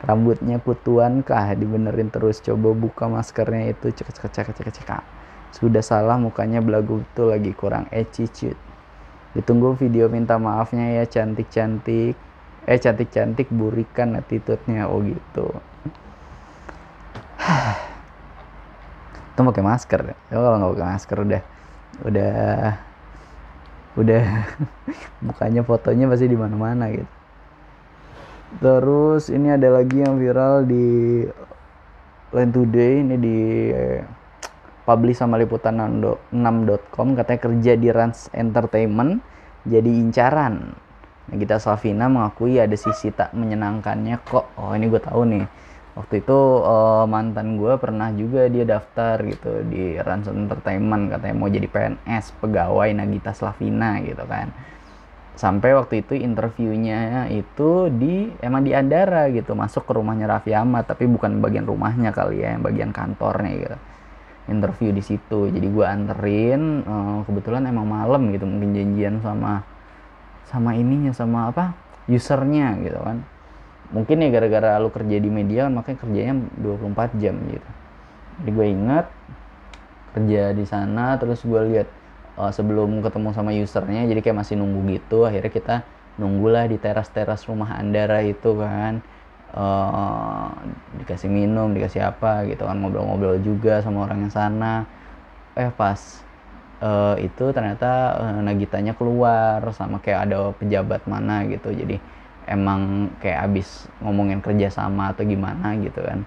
rambutnya 0.03 0.59
kutuan 0.59 1.23
kah 1.23 1.55
dibenerin 1.55 2.11
terus 2.11 2.43
coba 2.43 2.75
buka 2.75 3.07
maskernya 3.07 3.71
itu 3.71 3.95
cek 3.95 4.11
cek 4.11 4.35
cek 4.35 4.49
cek 4.51 4.71
cek 4.83 5.03
sudah 5.53 5.85
salah 5.85 6.17
mukanya 6.17 6.65
belagu 6.65 7.05
betul 7.05 7.31
lagi 7.31 7.53
kurang. 7.53 7.85
Attitude 7.93 8.57
ditunggu 9.33 9.73
video 9.81 10.13
minta 10.13 10.37
maafnya 10.37 10.93
ya 10.93 11.09
cantik 11.09 11.49
cantik 11.49 12.13
eh 12.69 12.79
cantik 12.79 13.09
cantik 13.09 13.49
burikan 13.53 14.17
attitude-nya. 14.17 14.89
Oh 14.89 15.01
gitu. 15.05 15.47
Itu 19.33 19.41
pakai 19.41 19.65
masker 19.65 20.01
ya? 20.13 20.17
Kalau 20.33 20.57
nggak 20.61 20.73
pakai 20.77 20.89
masker 20.89 21.17
udah. 21.21 21.43
Udah 22.09 22.77
udah. 24.01 24.25
Mukanya 25.27 25.63
fotonya 25.65 26.09
pasti 26.09 26.27
di 26.29 26.39
mana-mana 26.39 26.89
gitu. 26.93 27.09
Terus 28.61 29.33
ini 29.33 29.49
ada 29.49 29.73
lagi 29.73 30.05
yang 30.05 30.21
viral 30.21 30.69
di 30.69 31.25
Line 32.37 32.53
Today 32.53 33.01
ini 33.01 33.17
di 33.17 33.39
publish 34.83 35.23
sama 35.23 35.39
liputan 35.39 35.79
6.com 35.79 37.09
katanya 37.15 37.41
kerja 37.41 37.73
di 37.79 37.89
Rans 37.91 38.31
Entertainment 38.35 39.23
jadi 39.63 39.89
incaran. 39.89 40.75
Nagita 41.31 41.63
Slavina 41.63 42.11
mengakui 42.11 42.59
ada 42.59 42.75
sisi 42.75 43.15
tak 43.15 43.31
menyenangkannya 43.33 44.19
kok. 44.27 44.51
Oh 44.59 44.75
ini 44.75 44.91
gue 44.91 44.99
tahu 44.99 45.23
nih. 45.23 45.47
Waktu 45.93 46.25
itu 46.25 46.39
uh, 46.65 47.05
mantan 47.05 47.61
gue 47.61 47.77
pernah 47.79 48.11
juga 48.11 48.49
dia 48.49 48.65
daftar 48.65 49.21
gitu 49.23 49.63
di 49.69 50.01
Ransom 50.01 50.49
Entertainment 50.49 51.13
katanya 51.13 51.35
mau 51.37 51.53
jadi 51.53 51.69
PNS 51.69 52.43
pegawai 52.43 52.91
Nagita 52.97 53.31
Slavina 53.37 54.03
gitu 54.03 54.25
kan. 54.27 54.51
Sampai 55.39 55.73
waktu 55.73 56.05
itu 56.05 56.19
interviewnya 56.19 57.31
itu 57.33 57.89
di 57.89 58.29
emang 58.43 58.67
di 58.67 58.77
Andara 58.77 59.31
gitu 59.33 59.57
masuk 59.57 59.89
ke 59.89 59.93
rumahnya 59.97 60.29
Raffi 60.29 60.53
Ahmad 60.53 60.85
tapi 60.85 61.09
bukan 61.09 61.41
bagian 61.41 61.65
rumahnya 61.65 62.13
kali 62.13 62.45
ya 62.45 62.53
yang 62.53 62.61
bagian 62.61 62.91
kantornya 62.93 63.53
gitu 63.57 63.77
interview 64.51 64.91
di 64.91 65.03
situ. 65.05 65.51
Jadi 65.51 65.67
gue 65.71 65.85
anterin 65.87 66.83
uh, 66.83 67.21
kebetulan 67.27 67.67
emang 67.69 67.87
malam 67.87 68.33
gitu 68.35 68.47
mungkin 68.49 68.75
janjian 68.75 69.23
sama 69.23 69.63
sama 70.51 70.75
ininya 70.75 71.15
sama 71.15 71.51
apa 71.55 71.77
usernya 72.11 72.75
gitu 72.83 72.99
kan. 72.99 73.23
Mungkin 73.93 74.25
ya 74.25 74.29
gara-gara 74.33 74.81
lu 74.81 74.89
kerja 74.89 75.17
di 75.21 75.29
media 75.29 75.69
kan 75.69 75.73
makanya 75.77 75.99
kerjanya 76.01 76.35
24 76.59 77.23
jam 77.23 77.37
gitu. 77.47 77.71
Jadi 78.43 78.51
gue 78.51 78.67
ingat 78.73 79.07
kerja 80.13 80.43
di 80.57 80.65
sana 80.67 81.17
terus 81.21 81.45
gue 81.45 81.61
lihat 81.73 81.89
uh, 82.41 82.51
sebelum 82.51 83.05
ketemu 83.05 83.29
sama 83.37 83.53
usernya 83.53 84.09
jadi 84.09 84.21
kayak 84.25 84.39
masih 84.43 84.59
nunggu 84.59 84.99
gitu. 84.99 85.29
Akhirnya 85.29 85.53
kita 85.53 85.77
nunggulah 86.21 86.69
di 86.69 86.77
teras-teras 86.77 87.49
rumah 87.49 87.79
Andara 87.79 88.21
itu 88.21 88.59
kan 88.61 89.01
uh, 89.53 90.49
dikasih 91.01 91.29
minum 91.29 91.73
dikasih 91.73 92.05
apa 92.09 92.45
gitu 92.49 92.65
kan 92.65 92.77
ngobrol-ngobrol 92.81 93.39
juga 93.41 93.81
sama 93.85 94.09
orang 94.09 94.29
yang 94.29 94.33
sana. 94.33 94.85
Eh 95.57 95.69
pas 95.73 96.01
uh, 96.81 97.17
itu 97.21 97.53
ternyata 97.53 98.17
uh, 98.21 98.41
Nagitanya 98.41 98.97
keluar 98.97 99.61
sama 99.77 100.01
kayak 100.01 100.29
ada 100.29 100.53
pejabat 100.57 101.05
mana 101.09 101.45
gitu. 101.49 101.73
Jadi 101.73 102.01
emang 102.49 103.13
kayak 103.23 103.53
abis 103.53 103.87
ngomongin 104.03 104.43
kerjasama 104.43 105.13
atau 105.15 105.23
gimana 105.25 105.77
gitu 105.79 106.01
kan. 106.03 106.25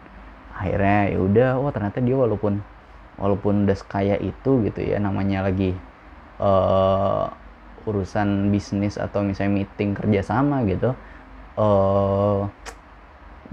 Akhirnya 0.55 1.11
ya 1.11 1.19
udah 1.19 1.49
oh 1.59 1.71
ternyata 1.73 1.99
dia 1.99 2.15
walaupun 2.15 2.63
walaupun 3.19 3.67
udah 3.67 3.79
kaya 3.87 4.15
itu 4.19 4.63
gitu 4.67 4.79
ya 4.83 4.99
namanya 4.99 5.47
lagi 5.47 5.75
uh, 6.39 7.31
urusan 7.85 8.49
bisnis 8.49 8.97
atau 8.97 9.21
misalnya 9.21 9.63
meeting 9.63 9.93
kerjasama 9.93 10.65
gitu 10.67 10.91
uh, 11.55 12.49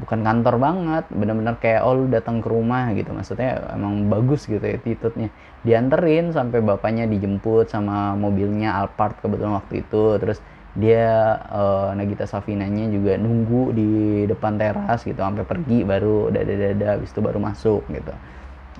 bukan 0.01 0.25
kantor 0.25 0.57
banget 0.57 1.05
bener-bener 1.13 1.55
kayak 1.61 1.85
oh 1.85 1.93
lu 1.93 2.09
datang 2.09 2.41
ke 2.41 2.49
rumah 2.49 2.93
gitu. 2.97 3.13
Maksudnya 3.13 3.73
emang 3.77 4.09
bagus 4.09 4.49
gitu 4.49 4.63
ya 4.63 4.81
attitude-nya. 4.81 5.29
Dianterin 5.63 6.33
sampai 6.33 6.65
bapaknya 6.65 7.05
dijemput 7.05 7.69
sama 7.69 8.17
mobilnya 8.17 8.81
Alphard 8.81 9.21
kebetulan 9.21 9.61
waktu 9.61 9.85
itu. 9.85 10.05
Terus 10.19 10.39
dia 10.73 11.37
uh, 11.53 11.93
Nagita 11.93 12.25
Safinanya 12.25 12.89
juga 12.89 13.21
nunggu 13.21 13.77
di 13.77 13.91
depan 14.25 14.57
teras 14.57 15.05
gitu 15.05 15.21
sampai 15.21 15.45
pergi 15.45 15.85
baru 15.85 16.33
dada 16.33 16.55
dada 16.57 16.87
habis 16.97 17.13
itu 17.13 17.21
baru 17.21 17.37
masuk 17.37 17.85
gitu. 17.93 18.13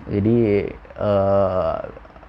Jadi 0.09 0.73
uh, 0.97 1.77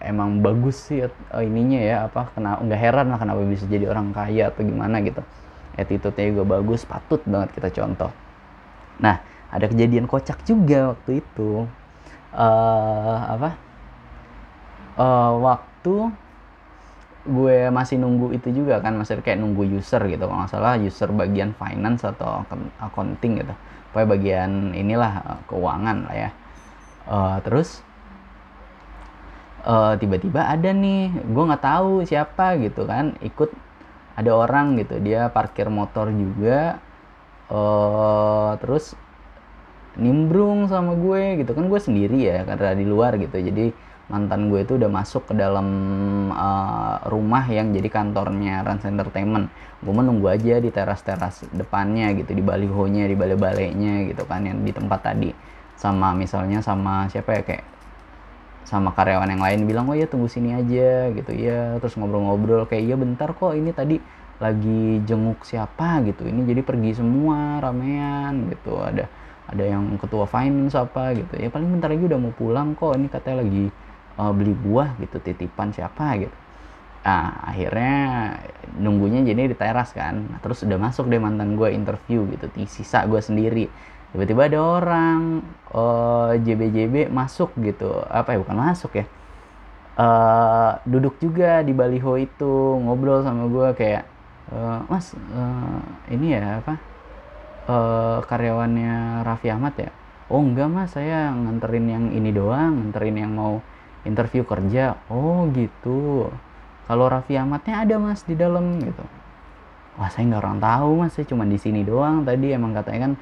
emang 0.04 0.44
bagus 0.44 0.92
sih 0.92 1.08
uh, 1.08 1.40
ininya 1.40 1.80
ya 1.80 1.98
apa 2.12 2.28
kena 2.36 2.60
nggak 2.60 2.80
heran 2.80 3.08
lah 3.08 3.18
kenapa 3.18 3.40
bisa 3.48 3.64
jadi 3.64 3.88
orang 3.88 4.12
kaya 4.12 4.52
atau 4.52 4.68
gimana 4.68 5.00
gitu. 5.00 5.24
Attitude-nya 5.80 6.36
juga 6.36 6.60
bagus 6.60 6.84
patut 6.86 7.24
banget 7.24 7.56
kita 7.56 7.72
contoh 7.72 8.12
nah 9.00 9.22
ada 9.54 9.70
kejadian 9.70 10.10
kocak 10.10 10.42
juga 10.50 10.98
waktu 10.98 11.22
itu. 11.22 11.70
Uh, 12.34 13.18
apa? 13.38 13.50
Uh, 14.98 15.34
waktu 15.46 16.10
gue 17.24 17.72
masih 17.72 18.02
nunggu 18.02 18.36
itu 18.36 18.52
juga 18.52 18.84
kan 18.84 19.00
masih 19.00 19.22
kayak 19.22 19.40
nunggu 19.40 19.78
user 19.78 20.02
gitu. 20.10 20.26
Kalau 20.26 20.42
nggak 20.42 20.52
salah 20.52 20.76
user 20.76 21.14
bagian 21.14 21.54
finance 21.56 22.02
atau 22.04 22.42
accounting 22.82 23.46
gitu. 23.46 23.54
Pokoknya 23.94 24.10
bagian 24.10 24.52
inilah 24.74 25.12
eh, 25.22 25.40
keuangan 25.46 25.98
lah 26.10 26.16
ya. 26.18 26.30
Uh, 27.04 27.38
terus 27.46 27.86
uh, 29.68 29.94
tiba-tiba 30.02 30.50
ada 30.50 30.72
nih 30.74 31.14
gue 31.14 31.44
nggak 31.46 31.64
tahu 31.64 32.08
siapa 32.08 32.58
gitu 32.58 32.90
kan 32.90 33.16
ikut 33.22 33.54
ada 34.18 34.32
orang 34.34 34.82
gitu. 34.82 34.98
Dia 35.00 35.30
parkir 35.30 35.70
motor 35.70 36.10
juga 36.10 36.82
uh, 37.54 38.58
terus 38.58 38.98
nimbrung 39.94 40.66
sama 40.66 40.98
gue 40.98 41.46
gitu. 41.46 41.54
Kan 41.54 41.70
gue 41.70 41.78
sendiri 41.78 42.18
ya 42.18 42.42
karena 42.44 42.74
di 42.74 42.86
luar 42.90 43.16
gitu. 43.22 43.38
Jadi 43.38 43.70
mantan 44.12 44.52
gue 44.52 44.68
itu 44.68 44.76
udah 44.76 44.92
masuk 44.92 45.32
ke 45.32 45.34
dalam 45.38 45.68
uh, 46.34 47.00
rumah 47.08 47.48
yang 47.48 47.72
jadi 47.72 47.88
kantornya 47.88 48.66
Rans 48.66 48.84
Entertainment. 48.84 49.48
Gue 49.80 49.94
menunggu 49.94 50.28
aja 50.28 50.60
di 50.60 50.74
teras-teras 50.74 51.46
depannya 51.54 52.12
gitu 52.18 52.36
di 52.36 52.44
balihonya 52.44 53.08
di 53.08 53.16
bale-balenya 53.16 54.12
gitu 54.12 54.26
kan 54.28 54.44
yang 54.44 54.66
di 54.66 54.74
tempat 54.74 55.00
tadi. 55.14 55.32
Sama 55.78 56.12
misalnya 56.18 56.60
sama 56.60 57.08
siapa 57.08 57.40
ya 57.40 57.44
kayak 57.46 57.66
sama 58.64 58.96
karyawan 58.96 59.28
yang 59.28 59.44
lain 59.44 59.60
bilang 59.68 59.86
oh 59.92 59.96
ya 59.96 60.08
tunggu 60.08 60.28
sini 60.28 60.58
aja 60.58 61.12
gitu. 61.14 61.32
Ya 61.32 61.78
terus 61.80 61.96
ngobrol-ngobrol 61.96 62.68
kayak 62.68 62.84
iya 62.84 62.96
bentar 63.00 63.32
kok 63.32 63.56
ini 63.56 63.72
tadi 63.72 64.02
lagi 64.44 65.00
jenguk 65.08 65.48
siapa 65.48 66.04
gitu. 66.04 66.28
Ini 66.28 66.44
jadi 66.44 66.60
pergi 66.60 67.00
semua 67.00 67.64
ramean 67.64 68.52
gitu. 68.52 68.76
Ada 68.76 69.08
ada 69.48 69.64
yang 69.64 69.96
ketua 69.96 70.28
finance 70.28 70.76
apa 70.76 71.16
gitu. 71.16 71.40
Ya 71.40 71.48
paling 71.48 71.72
bentar 71.72 71.88
lagi 71.88 72.04
udah 72.04 72.20
mau 72.20 72.36
pulang 72.36 72.76
kok. 72.76 73.00
Ini 73.00 73.08
katanya 73.08 73.48
lagi 73.48 73.72
uh, 74.20 74.32
beli 74.36 74.52
buah 74.52 75.00
gitu 75.00 75.24
titipan 75.24 75.72
siapa 75.72 76.20
gitu. 76.20 76.36
Nah 77.04 77.48
akhirnya 77.48 77.96
nunggunya 78.80 79.24
jadi 79.24 79.52
di 79.52 79.58
teras 79.58 79.96
kan. 79.96 80.20
Nah, 80.28 80.40
terus 80.44 80.64
udah 80.68 80.80
masuk 80.80 81.08
deh 81.08 81.20
mantan 81.20 81.56
gue 81.56 81.72
interview 81.72 82.28
gitu. 82.36 82.52
Di 82.52 82.68
sisa 82.68 83.08
gue 83.08 83.24
sendiri. 83.24 83.68
Tiba-tiba 84.14 84.46
ada 84.46 84.60
orang 84.62 85.42
uh, 85.74 86.38
masuk 87.10 87.50
gitu. 87.58 88.04
Apa 88.06 88.36
ya 88.36 88.44
bukan 88.44 88.58
masuk 88.60 89.02
ya. 89.02 89.06
Uh, 89.94 90.74
duduk 90.90 91.22
juga 91.22 91.62
di 91.62 91.70
baliho 91.70 92.18
itu 92.18 92.82
ngobrol 92.82 93.22
sama 93.22 93.46
gue 93.46 93.78
kayak 93.78 94.13
uh, 94.52 94.84
mas 94.92 95.16
uh, 95.16 95.80
ini 96.12 96.36
ya 96.36 96.60
apa? 96.60 96.76
Uh, 97.64 98.20
karyawannya 98.28 99.24
Raffi 99.24 99.48
Ahmad 99.48 99.78
ya? 99.80 99.92
Oh 100.28 100.44
enggak 100.44 100.68
mas. 100.68 100.92
Saya 100.92 101.32
nganterin 101.32 101.88
yang 101.88 102.06
ini 102.12 102.34
doang 102.36 102.76
nganterin 102.80 103.16
yang 103.16 103.32
mau 103.32 103.64
interview 104.04 104.44
kerja. 104.44 105.00
Oh 105.08 105.48
gitu. 105.56 106.28
Kalau 106.84 107.06
Raffi 107.08 107.40
Ahmadnya 107.40 107.88
ada 107.88 107.96
mas 107.96 108.28
di 108.28 108.36
dalam 108.36 108.84
gitu. 108.84 109.04
Wah 109.96 110.10
saya 110.12 110.28
nggak 110.28 110.42
orang 110.44 110.60
tahu 110.60 110.90
mas. 111.00 111.12
Saya 111.16 111.26
cuma 111.30 111.48
di 111.48 111.56
sini 111.56 111.88
doang. 111.88 112.28
Tadi 112.28 112.52
emang 112.52 112.76
katanya 112.76 113.00
kan 113.08 113.14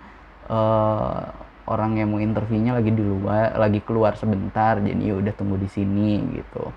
uh, 0.49 1.21
orang 1.69 2.01
yang 2.01 2.09
mau 2.09 2.17
interviewnya 2.17 2.73
lagi 2.73 2.89
di 2.89 3.03
luar 3.05 3.53
lagi 3.61 3.79
keluar 3.85 4.17
sebentar. 4.17 4.81
Jadi 4.81 5.05
ya 5.05 5.13
udah 5.21 5.33
tunggu 5.37 5.61
di 5.61 5.69
sini 5.69 6.17
gitu. 6.33 6.73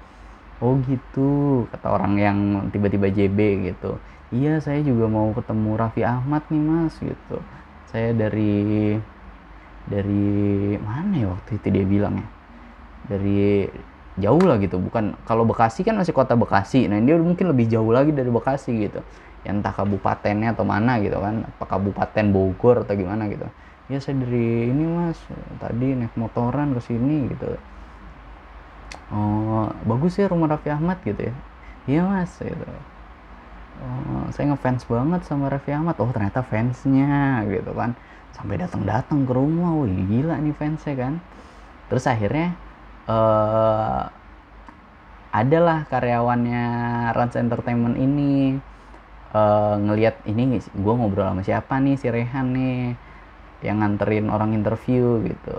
Oh 0.60 0.76
gitu 0.84 1.64
kata 1.72 1.88
orang 1.88 2.14
yang 2.20 2.38
tiba-tiba 2.72 3.08
JB 3.10 3.72
gitu 3.72 3.96
iya 4.32 4.56
saya 4.62 4.80
juga 4.80 5.10
mau 5.10 5.28
ketemu 5.36 5.70
Raffi 5.76 6.02
Ahmad 6.06 6.42
nih 6.48 6.62
mas 6.62 6.94
gitu. 7.02 7.36
Saya 7.90 8.16
dari 8.16 8.96
dari 9.84 10.24
mana 10.80 11.12
ya 11.12 11.26
waktu 11.28 11.60
itu 11.60 11.66
dia 11.68 11.84
bilang 11.84 12.14
ya? 12.16 12.28
Dari 13.04 13.68
jauh 14.14 14.40
lah 14.46 14.56
gitu 14.62 14.78
bukan 14.78 15.18
kalau 15.26 15.42
Bekasi 15.44 15.84
kan 15.84 15.98
masih 15.98 16.14
kota 16.16 16.38
Bekasi. 16.38 16.88
Nah 16.88 17.02
dia 17.02 17.18
mungkin 17.20 17.52
lebih 17.52 17.68
jauh 17.68 17.90
lagi 17.92 18.14
dari 18.14 18.30
Bekasi 18.32 18.88
gitu. 18.88 19.00
Ya 19.44 19.52
entah 19.52 19.76
kabupatennya 19.76 20.56
atau 20.56 20.64
mana 20.64 20.96
gitu 21.04 21.20
kan 21.20 21.44
apa 21.44 21.64
kabupaten 21.68 22.24
Bogor 22.32 22.88
atau 22.88 22.96
gimana 22.96 23.28
gitu. 23.28 23.44
Ya 23.92 24.00
saya 24.00 24.16
dari 24.16 24.72
ini 24.72 24.88
mas 24.88 25.20
tadi 25.60 25.92
naik 25.92 26.16
motoran 26.16 26.72
ke 26.72 26.80
sini 26.80 27.28
gitu. 27.28 27.52
Oh 29.12 29.68
bagus 29.84 30.16
ya 30.16 30.32
rumah 30.32 30.48
Raffi 30.56 30.72
Ahmad 30.72 30.98
gitu 31.04 31.28
ya? 31.28 31.34
Iya 31.84 32.02
mas 32.08 32.32
gitu 32.40 32.64
oh, 33.82 34.26
saya 34.30 34.54
ngefans 34.54 34.86
banget 34.86 35.20
sama 35.26 35.50
Raffi 35.50 35.74
Ahmad. 35.74 35.98
Oh 35.98 36.10
ternyata 36.12 36.44
fansnya 36.46 37.42
gitu 37.50 37.72
kan. 37.74 37.98
Sampai 38.34 38.58
datang-datang 38.58 39.26
ke 39.26 39.32
rumah. 39.34 39.74
Wih 39.82 40.04
gila 40.06 40.38
nih 40.38 40.54
fansnya 40.54 40.94
kan. 40.94 41.14
Terus 41.90 42.04
akhirnya 42.06 42.54
uh, 43.08 44.08
adalah 45.34 45.82
karyawannya 45.90 46.64
Rans 47.10 47.34
Entertainment 47.34 47.98
ini 47.98 48.54
uh, 49.34 49.74
ngelihat 49.82 50.22
ini 50.30 50.62
gue 50.62 50.94
ngobrol 50.94 51.26
sama 51.26 51.42
siapa 51.42 51.82
nih 51.82 51.98
si 51.98 52.06
Rehan 52.06 52.54
nih 52.54 52.78
yang 53.66 53.82
nganterin 53.82 54.30
orang 54.30 54.54
interview 54.54 55.18
gitu. 55.26 55.58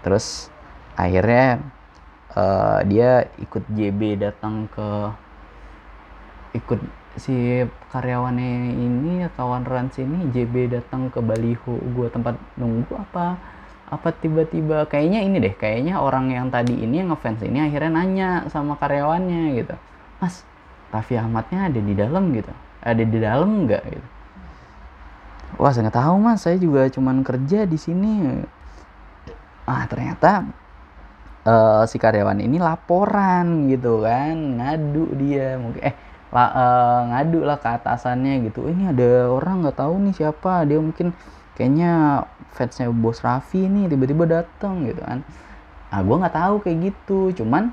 Terus 0.00 0.48
akhirnya 0.96 1.60
uh, 2.32 2.80
dia 2.88 3.28
ikut 3.42 3.66
JB 3.68 4.22
datang 4.22 4.70
ke 4.72 5.12
ikut 6.56 6.80
si 7.16 7.64
karyawannya 7.92 8.76
ini 8.76 9.24
kawan 9.36 9.64
Rans 9.64 9.96
ini 10.00 10.28
JB 10.32 10.72
datang 10.72 11.08
ke 11.08 11.20
baliho 11.20 11.80
gue 11.96 12.08
tempat 12.12 12.36
nunggu 12.60 12.92
apa 12.96 13.36
apa 13.86 14.08
tiba-tiba? 14.10 14.88
Kayaknya 14.90 15.20
ini 15.22 15.36
deh 15.38 15.54
kayaknya 15.54 16.02
orang 16.02 16.34
yang 16.34 16.50
tadi 16.50 16.74
ini 16.74 17.04
yang 17.04 17.14
ngefans 17.14 17.44
ini 17.46 17.62
akhirnya 17.62 17.92
nanya 17.94 18.28
sama 18.50 18.74
karyawannya 18.80 19.62
gitu. 19.62 19.76
Mas 20.18 20.42
Raffi 20.90 21.14
Ahmadnya 21.14 21.70
ada 21.70 21.80
di 21.80 21.94
dalam 21.94 22.34
gitu 22.34 22.50
ada 22.86 23.02
di 23.02 23.18
dalam 23.18 23.66
nggak? 23.66 23.82
Gitu. 23.86 24.08
Wah 25.58 25.70
saya 25.74 25.88
nggak 25.88 25.98
tahu 25.98 26.14
mas. 26.22 26.38
Saya 26.42 26.56
juga 26.62 26.86
cuman 26.86 27.26
kerja 27.26 27.66
di 27.66 27.78
sini. 27.78 28.42
Ah 29.66 29.82
ternyata 29.90 30.46
uh, 31.42 31.82
si 31.90 31.98
karyawan 31.98 32.38
ini 32.38 32.62
laporan 32.62 33.66
gitu 33.66 34.06
kan 34.06 34.62
ngadu 34.62 35.10
dia 35.18 35.58
mungkin 35.58 35.82
eh 35.82 35.94
la, 36.34 36.44
uh, 36.50 37.00
ngadu 37.14 37.40
lah 37.46 37.58
ke 37.58 37.68
atasannya 37.70 38.46
gitu. 38.50 38.66
Ini 38.66 38.92
ada 38.94 39.30
orang 39.30 39.62
nggak 39.62 39.78
tahu 39.78 39.94
nih 40.08 40.14
siapa 40.14 40.66
dia 40.66 40.78
mungkin 40.82 41.14
kayaknya 41.54 42.24
fansnya 42.52 42.90
bos 42.92 43.22
Raffi 43.22 43.66
nih 43.66 43.90
tiba-tiba 43.92 44.24
datang 44.26 44.86
gitu 44.86 45.02
kan. 45.02 45.22
Ah 45.92 46.02
gue 46.02 46.16
nggak 46.16 46.36
tahu 46.36 46.54
kayak 46.66 46.78
gitu. 46.92 47.32
Cuman 47.42 47.70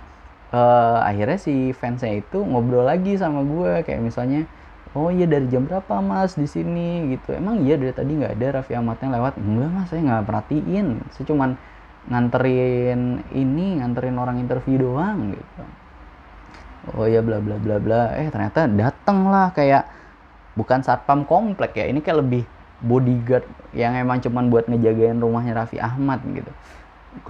uh, 0.54 1.00
akhirnya 1.04 1.40
si 1.42 1.74
fansnya 1.74 2.22
itu 2.22 2.40
ngobrol 2.42 2.86
lagi 2.86 3.18
sama 3.18 3.42
gue 3.44 3.82
kayak 3.84 4.02
misalnya 4.02 4.46
oh 4.94 5.10
iya 5.10 5.26
dari 5.26 5.50
jam 5.50 5.66
berapa 5.66 6.00
mas 6.00 6.38
di 6.38 6.46
sini? 6.46 7.14
Gitu. 7.18 7.34
Emang 7.34 7.66
iya 7.66 7.76
dari 7.76 7.92
tadi 7.92 8.14
nggak 8.14 8.38
ada 8.40 8.48
Raffi 8.62 8.78
Ahmadnya 8.78 9.18
lewat? 9.20 9.34
Enggak 9.42 9.70
mas 9.74 9.88
saya 9.90 10.02
nggak 10.06 10.24
perhatiin. 10.30 10.88
Saya 11.12 11.26
cuman 11.28 11.58
nganterin 12.04 13.24
ini 13.32 13.80
nganterin 13.80 14.20
orang 14.20 14.36
interview 14.44 14.76
doang 14.76 15.32
gitu 15.32 15.64
oh 16.92 17.08
iya 17.08 17.24
bla 17.24 17.40
bla 17.40 17.56
bla 17.56 17.80
bla. 17.80 18.02
Eh 18.20 18.28
ternyata 18.28 18.68
dateng 18.68 19.32
lah 19.32 19.56
kayak 19.56 19.88
bukan 20.60 20.84
satpam 20.84 21.24
komplek 21.24 21.80
ya. 21.80 21.88
Ini 21.88 22.04
kayak 22.04 22.20
lebih 22.20 22.44
bodyguard 22.84 23.48
yang 23.72 23.96
emang 23.96 24.20
cuman 24.20 24.52
buat 24.52 24.68
ngejagain 24.68 25.18
rumahnya 25.24 25.64
Raffi 25.64 25.80
Ahmad 25.80 26.20
gitu. 26.28 26.52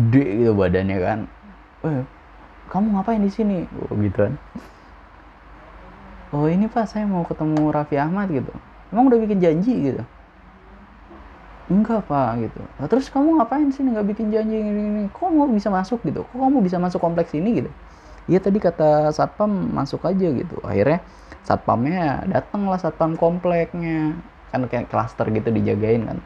Gede 0.02 0.26
gitu 0.42 0.52
badannya 0.58 0.98
kan. 0.98 1.20
Eh 1.86 2.02
kamu 2.74 2.98
ngapain 2.98 3.22
di 3.22 3.30
sini? 3.30 3.70
Oh, 3.86 3.94
gitu 4.02 4.18
kan. 4.26 4.34
Oh 6.34 6.50
ini 6.50 6.66
pak 6.66 6.90
saya 6.90 7.06
mau 7.06 7.22
ketemu 7.22 7.70
Raffi 7.70 8.02
Ahmad 8.02 8.34
gitu. 8.34 8.50
Emang 8.90 9.06
udah 9.14 9.22
bikin 9.22 9.38
janji 9.38 9.94
gitu? 9.94 10.02
Enggak 11.70 12.10
pak 12.10 12.42
gitu. 12.42 12.62
Terus 12.90 13.06
kamu 13.14 13.38
ngapain 13.38 13.70
sini 13.70 13.94
nggak 13.94 14.08
bikin 14.18 14.34
janji 14.34 14.58
ini, 14.58 14.82
ini 14.82 15.02
kok 15.14 15.30
mau 15.30 15.46
bisa 15.46 15.70
masuk 15.70 16.02
gitu? 16.02 16.26
Kok 16.26 16.38
kamu 16.42 16.66
bisa 16.66 16.82
masuk 16.82 16.98
kompleks 16.98 17.38
ini 17.38 17.62
gitu 17.62 17.72
iya 18.28 18.40
tadi 18.40 18.60
kata 18.60 19.12
satpam 19.12 19.50
masuk 19.72 20.04
aja 20.08 20.28
gitu. 20.32 20.58
Akhirnya 20.64 21.04
satpamnya 21.44 22.24
datang 22.28 22.68
lah 22.68 22.80
satpam 22.80 23.16
kompleknya. 23.20 24.18
Kan 24.52 24.68
kayak 24.70 24.92
klaster 24.92 25.28
gitu 25.32 25.50
dijagain 25.50 26.08
kan. 26.08 26.18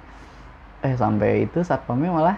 Eh 0.86 0.94
sampai 0.94 1.50
itu 1.50 1.64
satpamnya 1.66 2.12
malah 2.14 2.38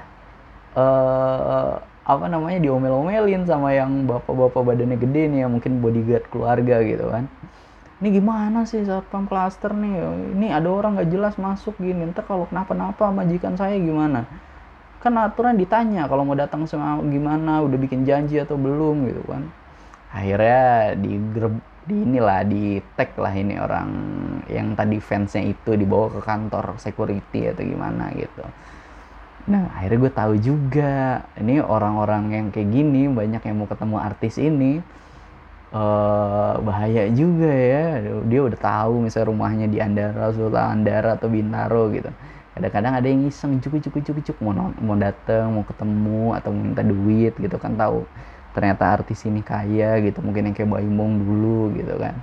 uh, 0.78 1.82
apa 2.10 2.26
namanya 2.26 2.58
diomel-omelin 2.64 3.46
sama 3.46 3.76
yang 3.76 4.10
bapak-bapak 4.10 4.66
badannya 4.66 4.98
gede 4.98 5.24
nih 5.30 5.40
yang 5.46 5.52
mungkin 5.54 5.84
bodyguard 5.84 6.26
keluarga 6.34 6.82
gitu 6.82 7.06
kan. 7.12 7.30
Ini 8.00 8.16
gimana 8.16 8.64
sih 8.64 8.88
satpam 8.88 9.28
klaster 9.28 9.76
nih? 9.76 10.00
Ini 10.40 10.56
ada 10.56 10.72
orang 10.72 10.96
nggak 10.96 11.10
jelas 11.12 11.36
masuk 11.36 11.76
gini. 11.78 12.08
Ntar 12.10 12.24
kalau 12.26 12.48
kenapa-napa 12.48 13.12
majikan 13.12 13.60
saya 13.60 13.76
gimana 13.76 14.24
kan 15.00 15.16
aturan 15.16 15.56
ditanya 15.56 16.12
kalau 16.12 16.28
mau 16.28 16.36
datang 16.36 16.68
sama 16.68 17.00
gimana 17.08 17.64
udah 17.64 17.78
bikin 17.80 18.04
janji 18.04 18.36
atau 18.36 18.60
belum 18.60 19.08
gitu 19.08 19.24
kan. 19.24 19.48
Akhirnya 20.12 20.94
di 21.00 21.16
di 21.90 21.96
inilah 21.96 22.44
di 22.46 22.84
tag 23.00 23.16
lah 23.16 23.34
ini 23.34 23.56
orang 23.58 23.90
yang 24.52 24.76
tadi 24.76 25.00
fansnya 25.00 25.42
itu 25.48 25.74
dibawa 25.74 26.12
ke 26.14 26.22
kantor 26.22 26.76
security 26.78 27.48
atau 27.50 27.64
gimana 27.64 28.12
gitu. 28.14 28.44
Nah 29.50 29.72
akhirnya 29.74 29.98
gue 30.04 30.14
tahu 30.14 30.34
juga 30.38 31.24
ini 31.40 31.64
orang-orang 31.64 32.24
yang 32.36 32.46
kayak 32.52 32.70
gini 32.70 33.08
banyak 33.08 33.42
yang 33.42 33.56
mau 33.56 33.72
ketemu 33.72 33.98
artis 33.98 34.36
ini 34.36 34.84
uh, 35.72 36.60
bahaya 36.60 37.08
juga 37.10 37.50
ya. 37.50 38.04
Dia 38.28 38.42
udah 38.46 38.60
tahu 38.60 39.08
misalnya 39.08 39.32
rumahnya 39.32 39.68
di 39.72 39.80
Andara 39.80 40.30
Sultan 40.36 40.84
Andara 40.84 41.16
atau 41.16 41.32
Bintaro 41.32 41.88
gitu 41.96 42.12
kadang-kadang 42.60 42.94
ada 43.00 43.08
yang 43.08 43.24
iseng 43.24 43.64
cukup 43.64 43.80
cukup 43.88 44.02
cukup 44.12 44.24
cukup. 44.28 44.44
Mau 44.44 44.68
mau 44.84 44.96
datang 45.00 45.48
mau 45.56 45.64
ketemu 45.64 46.36
atau 46.36 46.52
minta 46.52 46.84
duit 46.84 47.32
gitu 47.40 47.56
kan 47.56 47.80
tahu 47.80 48.04
ternyata 48.52 49.00
artis 49.00 49.24
ini 49.24 49.40
kaya 49.40 50.04
gitu. 50.04 50.20
Mungkin 50.20 50.52
yang 50.52 50.56
kayak 50.60 50.68
Baimong 50.68 51.24
dulu 51.24 51.72
gitu 51.80 51.96
kan. 51.96 52.20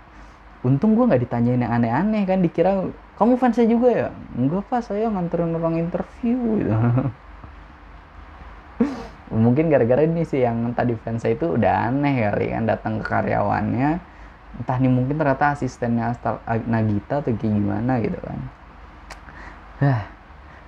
Untung 0.61 0.93
gue 0.93 1.09
nggak 1.09 1.25
ditanyain 1.25 1.65
yang 1.65 1.73
aneh-aneh 1.73 2.29
kan 2.29 2.45
dikira 2.45 2.85
kamu 3.17 3.41
fansnya 3.41 3.65
juga 3.65 3.89
ya? 3.89 4.09
Enggak 4.37 4.69
pak 4.69 4.85
saya 4.85 5.09
nganterin 5.09 5.57
orang 5.57 5.81
interview 5.81 6.37
gitu. 6.61 6.77
Mungkin 9.33 9.73
gara-gara 9.73 10.05
ini 10.05 10.23
sih 10.29 10.45
yang 10.45 10.77
tadi 10.77 10.93
fansnya 11.01 11.33
itu 11.33 11.57
udah 11.57 11.89
aneh 11.89 12.29
kali 12.29 12.53
kan 12.53 12.69
datang 12.69 13.01
ke 13.01 13.05
karyawannya. 13.09 13.91
Entah 14.61 14.77
nih 14.81 14.93
mungkin 14.93 15.17
ternyata 15.17 15.57
asistennya 15.57 16.13
Nagita 16.69 17.25
atau 17.25 17.29
kayak 17.29 17.41
gimana 17.41 18.01
gitu 18.01 18.21
kan 18.21 18.41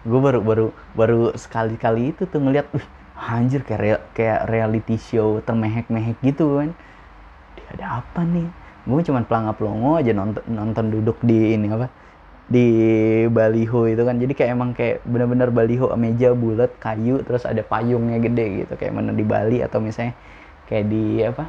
gue 0.09 0.21
baru 0.21 0.41
baru 0.41 0.67
baru 0.97 1.21
sekali-kali 1.37 2.17
itu 2.17 2.25
tuh 2.25 2.41
ngeliat 2.41 2.67
uh, 2.73 2.87
anjir 3.19 3.61
kayak 3.61 3.81
real, 3.83 4.01
kayak 4.17 4.49
reality 4.49 4.97
show 4.97 5.45
termehek-mehek 5.45 6.17
gitu 6.25 6.59
kan 6.59 6.73
ada 7.75 8.01
apa 8.01 8.25
nih? 8.25 8.49
Gue 8.89 9.05
cuma 9.05 9.21
pelangga 9.21 9.53
pelongo 9.53 10.01
aja 10.01 10.17
nonton 10.17 10.41
nonton 10.49 10.89
duduk 10.89 11.21
di 11.21 11.53
ini 11.53 11.69
apa 11.69 11.93
di 12.49 12.67
baliho 13.29 13.85
itu 13.85 14.03
kan. 14.09 14.17
Jadi 14.17 14.33
kayak 14.33 14.51
emang 14.57 14.71
kayak 14.73 15.05
bener-bener 15.05 15.53
baliho 15.53 15.93
meja 16.01 16.33
bulat 16.33 16.73
kayu 16.81 17.21
terus 17.21 17.45
ada 17.45 17.61
payungnya 17.61 18.17
gede 18.17 18.65
gitu. 18.65 18.73
Kayak 18.81 18.93
mana 18.97 19.13
di 19.13 19.25
Bali 19.27 19.61
atau 19.61 19.85
misalnya 19.85 20.17
kayak 20.65 20.85
di 20.89 21.21
apa 21.21 21.45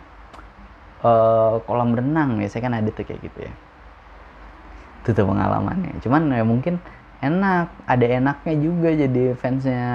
uh, 1.08 1.63
kolam 1.63 1.95
renang. 1.95 2.36
Biasanya 2.36 2.63
kan 2.67 2.74
ada 2.84 2.89
tuh 2.91 3.08
kayak 3.08 3.22
gitu 3.24 3.39
ya. 3.48 3.54
Itu 5.00 5.10
tuh 5.15 5.24
pengalamannya. 5.24 6.04
Cuman 6.04 6.36
ya 6.36 6.43
mungkin 6.43 6.84
enak 7.19 7.67
ada 7.84 8.05
enaknya 8.08 8.55
juga 8.60 8.89
jadi 8.95 9.36
fansnya 9.36 9.86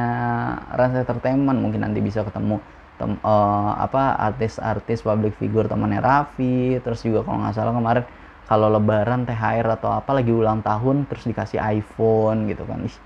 Rans 0.76 0.96
Entertainment. 1.00 1.58
Mungkin 1.60 1.80
nanti 1.80 2.04
bisa 2.04 2.20
ketemu 2.24 2.60
tem, 3.00 3.16
uh, 3.24 3.72
apa 3.80 4.16
artis-artis 4.20 5.00
public 5.00 5.34
figure 5.40 5.66
temannya 5.66 6.04
Raffi. 6.04 6.78
Terus 6.84 7.00
juga 7.04 7.24
kalau 7.24 7.44
nggak 7.44 7.54
salah 7.56 7.72
kemarin 7.72 8.04
kalau 8.44 8.68
lebaran 8.68 9.24
THR 9.24 9.66
atau 9.80 9.96
apa 9.96 10.10
lagi 10.12 10.28
ulang 10.28 10.60
tahun 10.60 11.08
terus 11.08 11.24
dikasih 11.24 11.60
iPhone 11.60 12.44
gitu 12.52 12.68
kan. 12.68 12.84
Ih, 12.84 12.96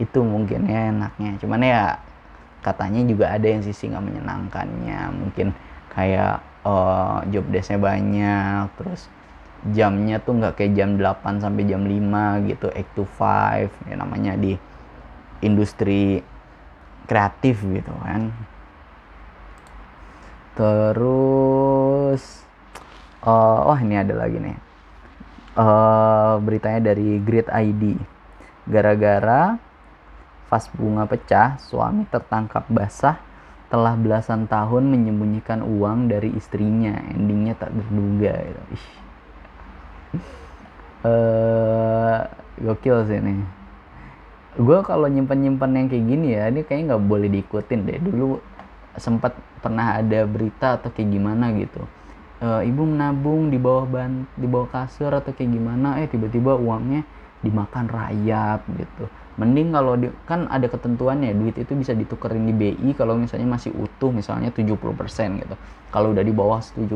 itu 0.00 0.18
mungkin 0.24 0.64
ya 0.64 0.88
enaknya. 0.88 1.36
Cuman 1.36 1.60
ya 1.60 2.00
katanya 2.64 3.04
juga 3.04 3.30
ada 3.36 3.46
yang 3.46 3.60
sisi 3.60 3.92
nggak 3.92 4.04
menyenangkannya. 4.04 5.00
Mungkin 5.12 5.52
kayak 5.92 6.40
uh, 6.64 7.20
job 7.28 7.44
desknya 7.52 7.78
banyak 7.80 8.64
terus 8.80 9.12
jamnya 9.66 10.22
tuh 10.22 10.38
nggak 10.38 10.54
kayak 10.54 10.72
jam 10.78 10.94
8 10.94 11.42
sampai 11.42 11.62
jam 11.66 11.82
5 11.82 12.46
gitu 12.46 12.70
8 12.70 12.94
to 12.94 13.04
5 13.18 13.90
ya 13.90 13.94
namanya 13.98 14.38
di 14.38 14.54
industri 15.42 16.22
kreatif 17.08 17.64
gitu 17.66 17.90
kan. 18.04 18.30
Terus 20.54 22.22
uh, 23.22 23.70
oh 23.70 23.78
ini 23.78 23.98
ada 23.98 24.14
lagi 24.14 24.38
nih. 24.38 24.58
Uh, 25.58 26.38
beritanya 26.38 26.94
dari 26.94 27.18
Grid 27.18 27.50
ID 27.50 27.98
gara-gara 28.68 29.58
vas 30.46 30.66
bunga 30.70 31.02
pecah 31.08 31.58
suami 31.58 32.06
tertangkap 32.06 32.62
basah 32.70 33.18
telah 33.68 33.98
belasan 33.98 34.48
tahun 34.48 34.88
menyembunyikan 34.88 35.60
uang 35.60 36.08
dari 36.08 36.32
istrinya. 36.36 36.94
Endingnya 37.12 37.58
tak 37.58 37.74
terduga 37.74 38.32
gitu. 38.44 38.62
Uh, 41.04 42.18
gokil 42.58 43.06
sih 43.06 43.18
ini. 43.18 43.44
Gue 44.58 44.82
kalau 44.82 45.06
nyimpan 45.06 45.38
nyimpan 45.38 45.70
yang 45.70 45.86
kayak 45.86 46.04
gini 46.04 46.26
ya 46.34 46.50
ini 46.50 46.60
kayaknya 46.66 46.94
nggak 46.94 47.04
boleh 47.06 47.28
diikutin 47.30 47.80
deh. 47.86 47.98
Dulu 48.02 48.42
sempat 48.98 49.38
pernah 49.62 50.02
ada 50.02 50.26
berita 50.26 50.78
atau 50.78 50.90
kayak 50.90 51.08
gimana 51.14 51.54
gitu. 51.54 51.86
Uh, 52.38 52.62
ibu 52.62 52.86
menabung 52.86 53.50
di 53.50 53.58
bawah 53.58 53.86
ban 53.86 54.22
di 54.38 54.46
bawah 54.46 54.70
kasur 54.70 55.10
atau 55.10 55.34
kayak 55.34 55.50
gimana 55.58 55.98
eh 55.98 56.06
tiba-tiba 56.06 56.54
uangnya 56.54 57.02
dimakan 57.42 57.86
rayap 57.86 58.66
gitu. 58.74 59.06
Mending 59.38 59.70
kalau 59.70 59.94
di, 59.94 60.10
kan 60.26 60.50
ada 60.50 60.66
ketentuannya 60.66 61.30
duit 61.38 61.54
itu 61.54 61.70
bisa 61.78 61.94
ditukerin 61.94 62.50
di 62.50 62.54
BI 62.54 62.90
kalau 62.98 63.14
misalnya 63.14 63.46
masih 63.46 63.70
utuh 63.70 64.10
misalnya 64.10 64.50
70% 64.50 64.74
gitu. 65.38 65.54
Kalau 65.94 66.10
udah 66.10 66.24
di 66.26 66.34
bawah 66.34 66.58
70% 66.58 66.90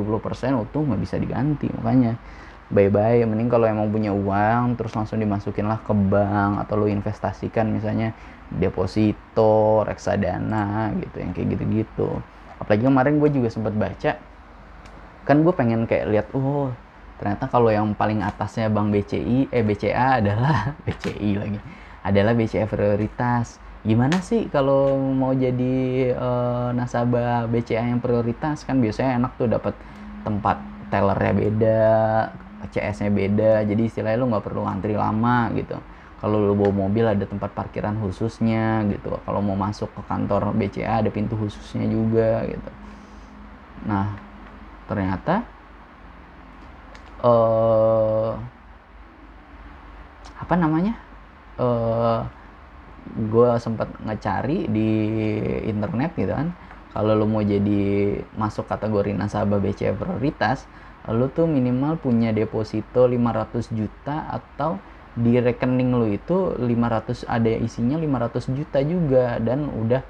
utuh 0.58 0.82
nggak 0.82 1.00
bisa 1.06 1.22
diganti 1.22 1.70
makanya 1.70 2.18
bye-bye. 2.70 3.24
Mending 3.26 3.50
kalau 3.50 3.66
emang 3.66 3.88
punya 3.90 4.14
uang 4.14 4.78
terus 4.78 4.92
langsung 4.94 5.18
dimasukin 5.18 5.66
lah 5.66 5.82
ke 5.82 5.90
bank 5.90 6.62
atau 6.66 6.74
lo 6.78 6.86
investasikan 6.86 7.72
misalnya 7.72 8.14
deposito 8.52 9.82
reksadana 9.88 10.92
gitu 11.00 11.16
yang 11.18 11.32
kayak 11.32 11.58
gitu-gitu. 11.58 12.20
Apalagi 12.60 12.84
kemarin 12.86 13.18
gue 13.18 13.30
juga 13.32 13.48
sempat 13.50 13.74
baca 13.74 14.32
kan 15.22 15.38
gue 15.38 15.54
pengen 15.54 15.86
kayak 15.86 16.06
lihat 16.10 16.26
oh 16.34 16.74
ternyata 17.22 17.46
kalau 17.46 17.70
yang 17.70 17.94
paling 17.94 18.26
atasnya 18.26 18.66
bank 18.66 18.90
BCI 18.90 19.54
eh 19.54 19.62
BCA 19.62 20.18
adalah 20.18 20.74
BCI 20.86 21.30
lagi 21.38 21.58
adalah 22.02 22.34
BCA 22.34 22.66
prioritas. 22.66 23.62
Gimana 23.82 24.22
sih 24.22 24.46
kalau 24.50 24.94
mau 24.98 25.34
jadi 25.34 26.10
uh, 26.14 26.70
nasabah 26.74 27.46
BCA 27.50 27.94
yang 27.94 28.02
prioritas? 28.02 28.66
Kan 28.66 28.82
biasanya 28.82 29.22
enak 29.22 29.38
tuh 29.38 29.50
dapat 29.50 29.74
tempat 30.22 30.58
tellernya 30.90 31.34
beda 31.34 31.82
CS-nya 32.70 33.10
beda 33.10 33.52
jadi 33.66 33.82
istilahnya 33.88 34.18
lu 34.22 34.30
nggak 34.30 34.44
perlu 34.44 34.62
antri 34.66 34.94
lama 34.94 35.50
gitu. 35.56 35.76
Kalau 36.22 36.38
lu 36.38 36.54
bawa 36.54 36.86
mobil 36.86 37.02
ada 37.02 37.26
tempat 37.26 37.50
parkiran 37.50 37.98
khususnya 37.98 38.86
gitu. 38.86 39.18
Kalau 39.26 39.42
mau 39.42 39.58
masuk 39.58 39.90
ke 39.90 40.02
kantor 40.06 40.54
BCA 40.54 41.02
ada 41.02 41.10
pintu 41.10 41.34
khususnya 41.34 41.82
juga 41.90 42.46
gitu. 42.46 42.70
Nah 43.90 44.14
ternyata 44.86 45.42
uh, 47.26 48.38
apa 50.38 50.54
namanya? 50.54 50.94
Uh, 51.58 51.66
eh, 51.66 52.20
gue 53.30 53.50
sempat 53.58 53.90
ngecari 54.06 54.70
di 54.70 54.90
internet 55.66 56.14
gitu 56.14 56.34
kan. 56.34 56.54
Kalau 56.92 57.16
lo 57.16 57.24
mau 57.24 57.40
jadi 57.40 58.20
masuk 58.36 58.68
kategori 58.68 59.16
nasabah 59.16 59.58
BCA 59.58 59.96
prioritas 59.96 60.68
lu 61.10 61.26
tuh 61.34 61.50
minimal 61.50 61.98
punya 61.98 62.30
deposito 62.30 63.10
500 63.10 63.74
juta 63.74 64.30
atau 64.30 64.78
di 65.18 65.36
rekening 65.36 65.90
lu 65.92 66.06
itu 66.14 66.54
500 66.56 67.26
ada 67.26 67.50
isinya 67.58 67.98
500 67.98 68.54
juta 68.54 68.78
juga. 68.86 69.42
Dan 69.42 69.66
udah 69.66 70.02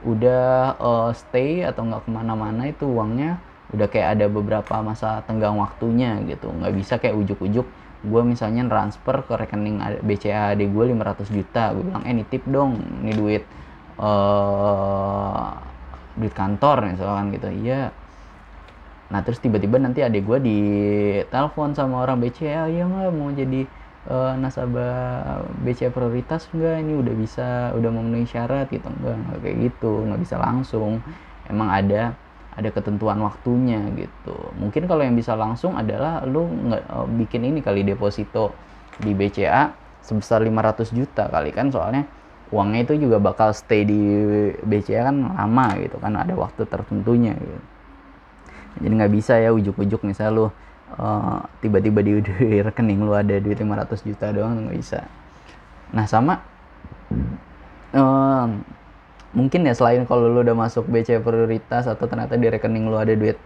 udah 0.00 0.44
uh, 0.80 1.10
stay 1.12 1.60
atau 1.60 1.84
nggak 1.84 2.08
ke 2.08 2.10
mana-mana 2.10 2.72
itu 2.72 2.88
uangnya 2.88 3.36
udah 3.70 3.86
kayak 3.86 4.16
ada 4.16 4.26
beberapa 4.32 4.80
masa 4.80 5.20
tenggang 5.28 5.60
waktunya 5.60 6.16
gitu. 6.24 6.48
Nggak 6.48 6.72
bisa 6.72 6.94
kayak 6.96 7.20
ujuk-ujuk 7.20 7.68
gue 8.00 8.22
misalnya 8.24 8.64
transfer 8.64 9.20
ke 9.28 9.36
rekening 9.36 9.76
BCA 10.00 10.56
adik 10.56 10.72
gue 10.72 10.84
500 10.96 11.36
juta. 11.36 11.76
Gue 11.76 11.84
bilang 11.84 12.02
eh 12.08 12.12
ini 12.16 12.24
tip 12.24 12.48
dong 12.48 12.80
ini 13.04 13.12
duit 13.12 13.44
uh, 14.00 15.52
duit 16.16 16.32
kantor 16.32 16.96
misalkan 16.96 17.28
gitu. 17.36 17.48
Iya 17.52 17.92
nah 19.10 19.20
terus 19.26 19.42
tiba-tiba 19.42 19.76
nanti 19.82 20.00
adik 20.06 20.22
gue 20.22 20.38
di 20.38 20.58
telepon 21.34 21.74
sama 21.74 22.06
orang 22.06 22.22
BCA 22.22 22.70
ya 22.70 22.86
nggak? 22.86 23.10
Mau 23.10 23.30
jadi 23.34 23.66
uh, 24.06 24.32
nasabah 24.38 24.94
BCA 25.66 25.90
prioritas 25.90 26.46
enggak 26.54 26.76
ini 26.82 26.92
udah 26.94 27.14
bisa 27.18 27.48
udah 27.74 27.90
memenuhi 27.90 28.26
syarat 28.30 28.70
gitu. 28.70 28.86
Enggak, 28.86 29.16
enggak 29.18 29.38
kayak 29.42 29.56
gitu 29.66 29.92
nggak 30.06 30.20
bisa 30.22 30.36
langsung. 30.38 30.92
Emang 31.50 31.68
ada 31.74 32.14
ada 32.54 32.68
ketentuan 32.70 33.18
waktunya 33.26 33.82
gitu. 33.98 34.36
Mungkin 34.58 34.86
kalau 34.86 35.02
yang 35.02 35.18
bisa 35.18 35.34
langsung 35.34 35.74
adalah 35.74 36.22
lu 36.22 36.46
nggak 36.70 36.82
uh, 36.86 37.06
bikin 37.18 37.42
ini 37.50 37.58
kali 37.66 37.82
deposito 37.82 38.54
di 38.94 39.10
BCA 39.16 39.74
sebesar 40.06 40.38
500 40.46 40.94
juta 40.94 41.26
kali 41.26 41.50
kan. 41.50 41.66
Soalnya 41.74 42.06
uangnya 42.50 42.80
itu 42.86 42.94
juga 43.06 43.18
bakal 43.22 43.50
stay 43.54 43.82
di 43.86 44.00
BCA 44.66 45.10
kan 45.10 45.16
lama 45.34 45.66
gitu 45.82 45.96
kan 46.02 46.14
ada 46.18 46.34
waktu 46.34 46.62
tertentunya 46.66 47.34
gitu 47.38 47.58
jadi 48.80 48.92
nggak 49.04 49.12
bisa 49.12 49.36
ya 49.36 49.52
ujuk-ujuk 49.52 50.02
misalnya 50.08 50.32
lu 50.32 50.46
uh, 50.96 51.44
tiba-tiba 51.60 52.00
di, 52.00 52.12
di 52.24 52.58
rekening 52.66 53.04
lu 53.04 53.12
ada 53.12 53.36
duit 53.38 53.60
500 53.60 54.08
juta 54.08 54.26
doang 54.32 54.66
nggak 54.66 54.78
bisa. 54.80 55.04
Nah 55.92 56.08
sama 56.08 56.40
uh, 57.94 58.46
mungkin 59.36 59.68
ya 59.68 59.74
selain 59.76 60.02
kalau 60.08 60.26
lu 60.26 60.42
udah 60.42 60.56
masuk 60.56 60.88
BC 60.90 61.22
prioritas 61.22 61.86
atau 61.86 62.08
ternyata 62.08 62.34
di 62.34 62.48
rekening 62.50 62.88
lu 62.88 62.96
ada 62.98 63.12
duit 63.14 63.38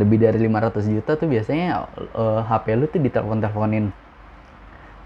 lebih 0.00 0.24
dari 0.24 0.38
500 0.48 0.88
juta 0.88 1.20
tuh 1.20 1.28
biasanya 1.28 1.84
uh, 2.16 2.40
eh, 2.40 2.40
HP 2.48 2.66
lu 2.80 2.88
tuh 2.88 3.00
ditelepon-teleponin 3.02 3.92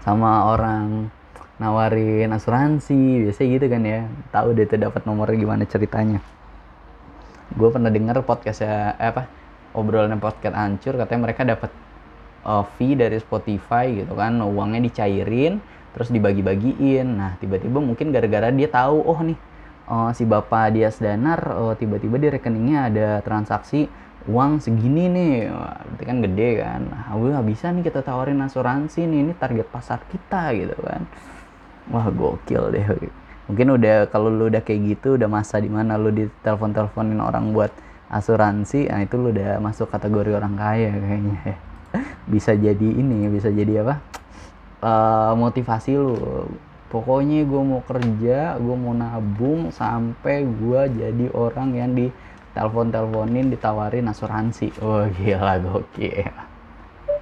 sama 0.03 0.47
orang 0.47 1.11
nawarin 1.59 2.31
asuransi 2.31 3.27
biasanya 3.27 3.49
gitu 3.55 3.65
kan 3.71 3.81
ya. 3.83 3.99
Tahu 4.35 4.47
deh 4.53 4.67
tuh 4.69 4.79
dapat 4.79 5.03
nomornya 5.03 5.35
gimana 5.39 5.63
ceritanya 5.65 6.21
gue 7.55 7.69
pernah 7.71 7.87
denger 7.87 8.25
podcastnya 8.27 8.99
eh, 8.99 9.11
apa 9.13 9.23
obrolan 9.77 10.19
podcast 10.19 10.57
hancur 10.57 10.99
katanya 10.99 11.21
mereka 11.31 11.41
dapat 11.47 11.71
uh, 12.43 12.65
fee 12.75 12.97
dari 12.97 13.21
Spotify 13.21 13.91
gitu 13.93 14.17
kan 14.17 14.41
uangnya 14.41 14.87
dicairin 14.87 15.61
terus 15.95 16.13
dibagi-bagiin. 16.13 17.07
Nah 17.17 17.39
tiba-tiba 17.41 17.77
mungkin 17.81 18.09
gara-gara 18.09 18.51
dia 18.51 18.69
tahu 18.69 19.01
oh 19.01 19.19
nih 19.21 19.37
uh, 19.89 20.11
si 20.13 20.23
bapak 20.23 20.75
Dias 20.75 20.97
Danar 20.97 21.41
uh, 21.53 21.73
tiba-tiba 21.73 22.19
di 22.19 22.27
rekeningnya 22.31 22.79
ada 22.91 23.07
transaksi 23.21 23.87
uang 24.27 24.59
segini 24.59 25.07
nih. 25.07 25.33
Berarti 25.51 26.03
kan 26.03 26.17
gede 26.19 26.49
kan. 26.59 26.81
Nah, 26.83 27.15
wah 27.15 27.43
bisa 27.43 27.71
nih 27.71 27.87
kita 27.87 28.03
tawarin 28.03 28.43
asuransi 28.43 29.07
nih 29.07 29.19
ini 29.23 29.33
target 29.33 29.67
pasar 29.71 30.03
kita 30.11 30.51
gitu 30.53 30.77
kan. 30.83 31.07
Wah 31.87 32.11
gokil 32.11 32.75
deh 32.75 32.85
mungkin 33.47 33.79
udah 33.79 34.11
kalau 34.11 34.27
lu 34.27 34.51
udah 34.51 34.59
kayak 34.59 34.95
gitu 34.95 35.15
udah 35.15 35.31
masa 35.31 35.63
di 35.63 35.71
mana 35.71 35.95
lu 35.95 36.11
ditelepon 36.11 36.75
teleponin 36.75 37.23
orang 37.23 37.55
buat 37.55 37.71
asuransi 38.11 38.91
nah 38.91 39.03
itu 39.03 39.15
lu 39.19 39.31
udah 39.31 39.59
masuk 39.63 39.91
kategori 39.91 40.35
orang 40.35 40.55
kaya 40.55 40.91
kayaknya. 40.91 41.39
Bisa 42.31 42.51
jadi 42.59 42.87
ini 42.91 43.31
bisa 43.31 43.47
jadi 43.47 43.87
apa? 43.87 44.03
Uh, 44.83 45.31
motivasi 45.39 45.95
lu. 45.95 46.43
Pokoknya 46.91 47.47
gue 47.47 47.61
mau 47.63 47.79
kerja 47.87 48.59
gue 48.59 48.75
mau 48.75 48.91
nabung 48.91 49.71
sampai 49.71 50.43
gue 50.43 50.81
jadi 50.99 51.25
orang 51.31 51.71
yang 51.71 51.95
di 51.95 52.11
telepon 52.51 52.91
teleponin 52.91 53.47
ditawarin 53.47 54.11
asuransi. 54.11 54.75
Wah 54.83 55.03
oh, 55.03 55.05
gila 55.07 55.55
gokil. 55.63 56.35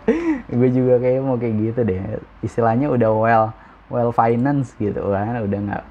Gue 0.57 0.69
juga 0.69 1.01
kayak 1.01 1.21
mau 1.21 1.37
kayak 1.37 1.55
gitu 1.59 1.79
deh. 1.81 2.01
Istilahnya 2.45 2.93
udah 2.93 3.09
well 3.13 3.45
well 3.89 4.09
finance 4.13 4.73
gitu 4.81 5.13
kan 5.13 5.37
udah 5.45 5.59
nggak 5.61 5.83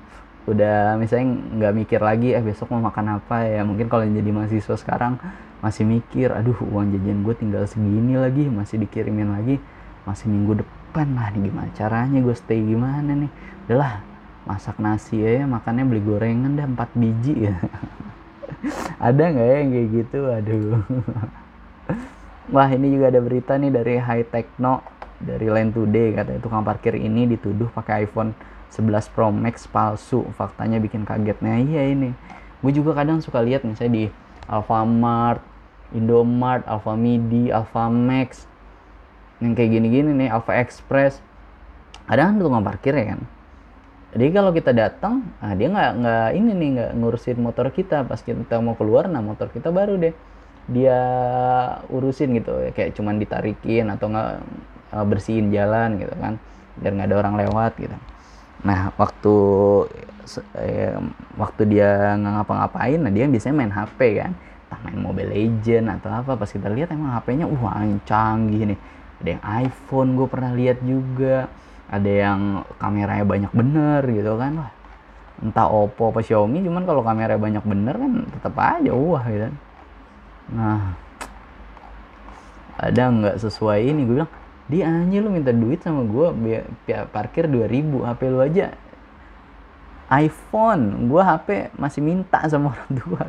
udah 0.45 1.01
misalnya 1.01 1.41
nggak 1.57 1.73
mikir 1.73 2.01
lagi 2.05 2.37
eh 2.37 2.45
besok 2.45 2.73
mau 2.77 2.85
makan 2.85 3.21
apa 3.21 3.49
ya? 3.49 3.65
Mungkin 3.65 3.89
kalau 3.89 4.05
jadi 4.05 4.31
mahasiswa 4.31 4.77
sekarang 4.77 5.17
masih 5.65 5.89
mikir 5.89 6.29
aduh 6.29 6.57
uang 6.61 6.93
jajan 6.93 7.25
gue 7.25 7.35
tinggal 7.41 7.65
segini 7.65 8.21
lagi 8.21 8.45
masih 8.53 8.85
dikirimin 8.85 9.33
lagi 9.33 9.57
masih 10.05 10.29
minggu 10.29 10.61
depan 10.61 11.17
lah 11.17 11.33
nih 11.33 11.49
gimana 11.49 11.69
caranya 11.73 12.19
gue 12.21 12.37
stay 12.37 12.61
gimana 12.61 13.17
nih? 13.17 13.31
Udahlah 13.65 14.05
masak 14.45 14.77
nasi 14.77 15.25
ya 15.25 15.49
makannya 15.49 15.89
beli 15.89 16.05
gorengan 16.05 16.53
dah 16.53 16.69
4 16.69 17.01
biji. 17.01 17.49
Ya 17.49 17.57
ada 19.09 19.23
nggak 19.25 19.47
ya 19.49 19.57
yang 19.65 19.71
kayak 19.73 19.89
gitu? 19.93 20.19
Aduh. 20.29 20.85
Wah 22.55 22.69
ini 22.69 22.93
juga 22.93 23.09
ada 23.09 23.25
berita 23.25 23.57
nih 23.57 23.73
dari 23.73 23.97
High 23.97 24.29
Techno 24.29 24.85
dari 25.17 25.49
Land 25.49 25.73
Today 25.73 26.13
katanya 26.13 26.41
tukang 26.45 26.61
parkir 26.61 26.93
ini 27.01 27.25
dituduh 27.25 27.73
pakai 27.73 28.05
iPhone 28.05 28.37
11 28.75 29.15
Pro 29.15 29.31
Max 29.31 29.71
palsu. 29.71 30.27
Faktanya 30.35 30.83
bikin 30.83 31.07
kaget. 31.07 31.39
Nah 31.39 31.63
iya 31.63 31.87
ini. 31.87 32.11
Gue 32.59 32.75
juga 32.75 32.99
kadang 32.99 33.23
suka 33.23 33.39
lihat 33.39 33.63
misalnya 33.63 33.93
di 33.95 34.05
Alfamart 34.51 35.39
Indomart 35.95 36.67
Alfamidi 36.67 37.55
Alfamax 37.55 38.51
yang 39.39 39.55
kayak 39.55 39.79
gini-gini 39.79 40.11
nih 40.11 40.29
Alfa 40.35 40.59
Express. 40.59 41.23
Ada 42.11 42.35
kan 42.35 42.43
tukang 42.43 42.67
parkir 42.67 42.99
ya 42.99 43.15
kan? 43.15 43.21
Jadi 44.15 44.31
kalau 44.31 44.51
kita 44.51 44.71
datang 44.75 45.23
nah 45.39 45.55
dia 45.55 45.71
nggak 45.71 45.91
nggak 46.03 46.29
ini 46.35 46.51
nih 46.55 46.69
nggak 46.79 46.91
ngurusin 46.99 47.39
motor 47.39 47.71
kita. 47.71 48.03
Pas 48.03 48.19
kita 48.19 48.59
mau 48.59 48.75
keluar 48.75 49.07
nah 49.07 49.23
motor 49.23 49.55
kita 49.55 49.71
baru 49.71 49.95
deh 49.95 50.15
dia 50.67 50.99
urusin 51.95 52.35
gitu. 52.35 52.59
Ya 52.59 52.75
kayak 52.75 52.99
cuman 52.99 53.23
ditarikin 53.23 53.87
atau 53.95 54.11
nggak 54.11 54.33
eh, 54.99 55.05
bersihin 55.07 55.55
jalan 55.55 56.03
gitu 56.03 56.15
kan 56.19 56.43
biar 56.75 56.91
nggak 56.91 57.09
ada 57.11 57.17
orang 57.23 57.35
lewat 57.39 57.73
gitu 57.79 57.95
nah 58.65 58.89
waktu 58.97 59.37
eh, 60.57 60.97
waktu 61.37 61.63
dia 61.69 62.17
nggak 62.17 62.33
ngapa-ngapain 62.41 62.97
nah 62.97 63.13
dia 63.13 63.29
biasanya 63.29 63.55
main 63.55 63.73
HP 63.73 64.01
kan. 64.19 64.33
Entah 64.65 64.81
main 64.81 64.99
Mobile 64.99 65.31
Legend 65.31 65.87
atau 66.01 66.11
apa 66.11 66.33
pas 66.41 66.49
kita 66.49 66.73
lihat 66.73 66.91
emang 66.97 67.13
HP-nya 67.13 67.47
wah 67.47 67.85
canggih 68.09 68.75
nih. 68.75 68.79
Ada 69.21 69.29
yang 69.37 69.43
iPhone 69.69 70.09
gue 70.17 70.27
pernah 70.27 70.51
lihat 70.57 70.79
juga. 70.81 71.47
Ada 71.93 72.11
yang 72.11 72.41
kameranya 72.81 73.25
banyak 73.29 73.53
bener 73.53 74.03
gitu 74.09 74.33
kan. 74.41 74.53
Wah 74.65 74.73
entah 75.43 75.67
Oppo 75.67 76.15
apa 76.15 76.23
Xiaomi 76.23 76.63
cuman 76.63 76.87
kalau 76.87 77.03
kameranya 77.03 77.41
banyak 77.41 77.65
bener 77.67 77.95
kan 77.99 78.13
tetap 78.31 78.55
aja 78.57 78.93
wah 78.95 79.25
gitu. 79.27 79.51
Nah 80.55 80.95
ada 82.79 83.03
nggak 83.11 83.37
sesuai 83.43 83.87
ini? 83.87 84.07
Gue 84.07 84.15
bilang 84.23 84.33
dia 84.65 84.89
aja 84.89 85.19
lu 85.21 85.29
minta 85.29 85.53
duit 85.53 85.85
sama 85.85 86.09
gue 86.09 86.29
biar 86.33 86.65
parkir 87.13 87.45
2000 87.49 88.09
HP 88.09 88.21
lu 88.33 88.41
aja. 88.41 88.73
iPhone 90.09 91.09
gue 91.09 91.23
HP 91.25 91.49
masih 91.77 92.01
minta 92.05 92.41
sama 92.49 92.71
orang 92.73 92.93
tua. 92.97 93.23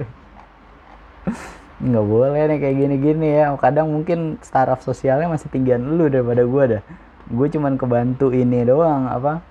Nggak 1.83 2.05
boleh 2.07 2.41
nih 2.47 2.59
kayak 2.63 2.75
gini-gini 2.79 3.27
ya. 3.35 3.51
Kadang 3.59 3.91
mungkin 3.91 4.39
staraf 4.39 4.79
sosialnya 4.79 5.27
masih 5.27 5.51
tinggian 5.51 5.83
lu 5.83 6.07
daripada 6.07 6.47
gue 6.47 6.63
dah. 6.79 6.81
Gue 7.27 7.47
cuman 7.51 7.75
kebantu 7.75 8.31
ini 8.31 8.63
doang 8.63 9.11
apa 9.11 9.43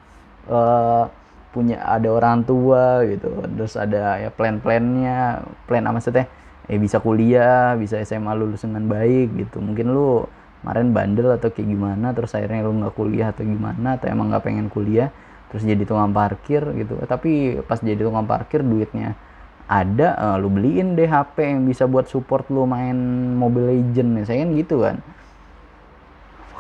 uh, 0.49 1.05
punya 1.53 1.85
ada 1.85 2.09
orang 2.09 2.49
tua 2.49 3.05
gitu. 3.05 3.29
Terus 3.45 3.77
ada 3.77 4.25
ya 4.25 4.33
plan-plannya 4.33 5.45
plan 5.69 5.85
apa 5.85 6.01
maksudnya? 6.01 6.33
Eh 6.65 6.81
bisa 6.81 6.97
kuliah 6.97 7.77
bisa 7.77 8.01
SMA 8.01 8.33
lulus 8.33 8.65
dengan 8.65 8.89
baik 8.89 9.37
gitu. 9.37 9.61
Mungkin 9.61 9.93
lu 9.93 10.25
kemarin 10.65 10.97
bandel 10.97 11.29
atau 11.37 11.53
kayak 11.53 11.69
gimana 11.69 12.17
terus 12.17 12.33
akhirnya 12.33 12.65
lu 12.65 12.73
nggak 12.81 12.97
kuliah 12.97 13.37
atau 13.37 13.45
gimana 13.45 14.01
atau 14.01 14.09
emang 14.09 14.33
nggak 14.33 14.49
pengen 14.49 14.73
kuliah 14.73 15.13
terus 15.53 15.61
jadi 15.61 15.85
tukang 15.85 16.17
parkir 16.17 16.65
gitu. 16.73 16.97
Tapi 17.05 17.61
pas 17.69 17.77
jadi 17.77 18.01
tukang 18.01 18.25
parkir 18.25 18.65
duitnya 18.65 19.13
ada 19.69 20.17
uh, 20.17 20.37
lu 20.41 20.49
beliin 20.49 20.97
deh 20.97 21.05
HP 21.05 21.37
yang 21.45 21.69
bisa 21.69 21.85
buat 21.85 22.09
support 22.09 22.49
lu 22.49 22.65
main 22.65 22.97
Mobile 23.37 23.77
Legend 23.77 24.25
saya 24.25 24.41
kan 24.41 24.51
gitu 24.57 24.81
kan. 24.81 24.97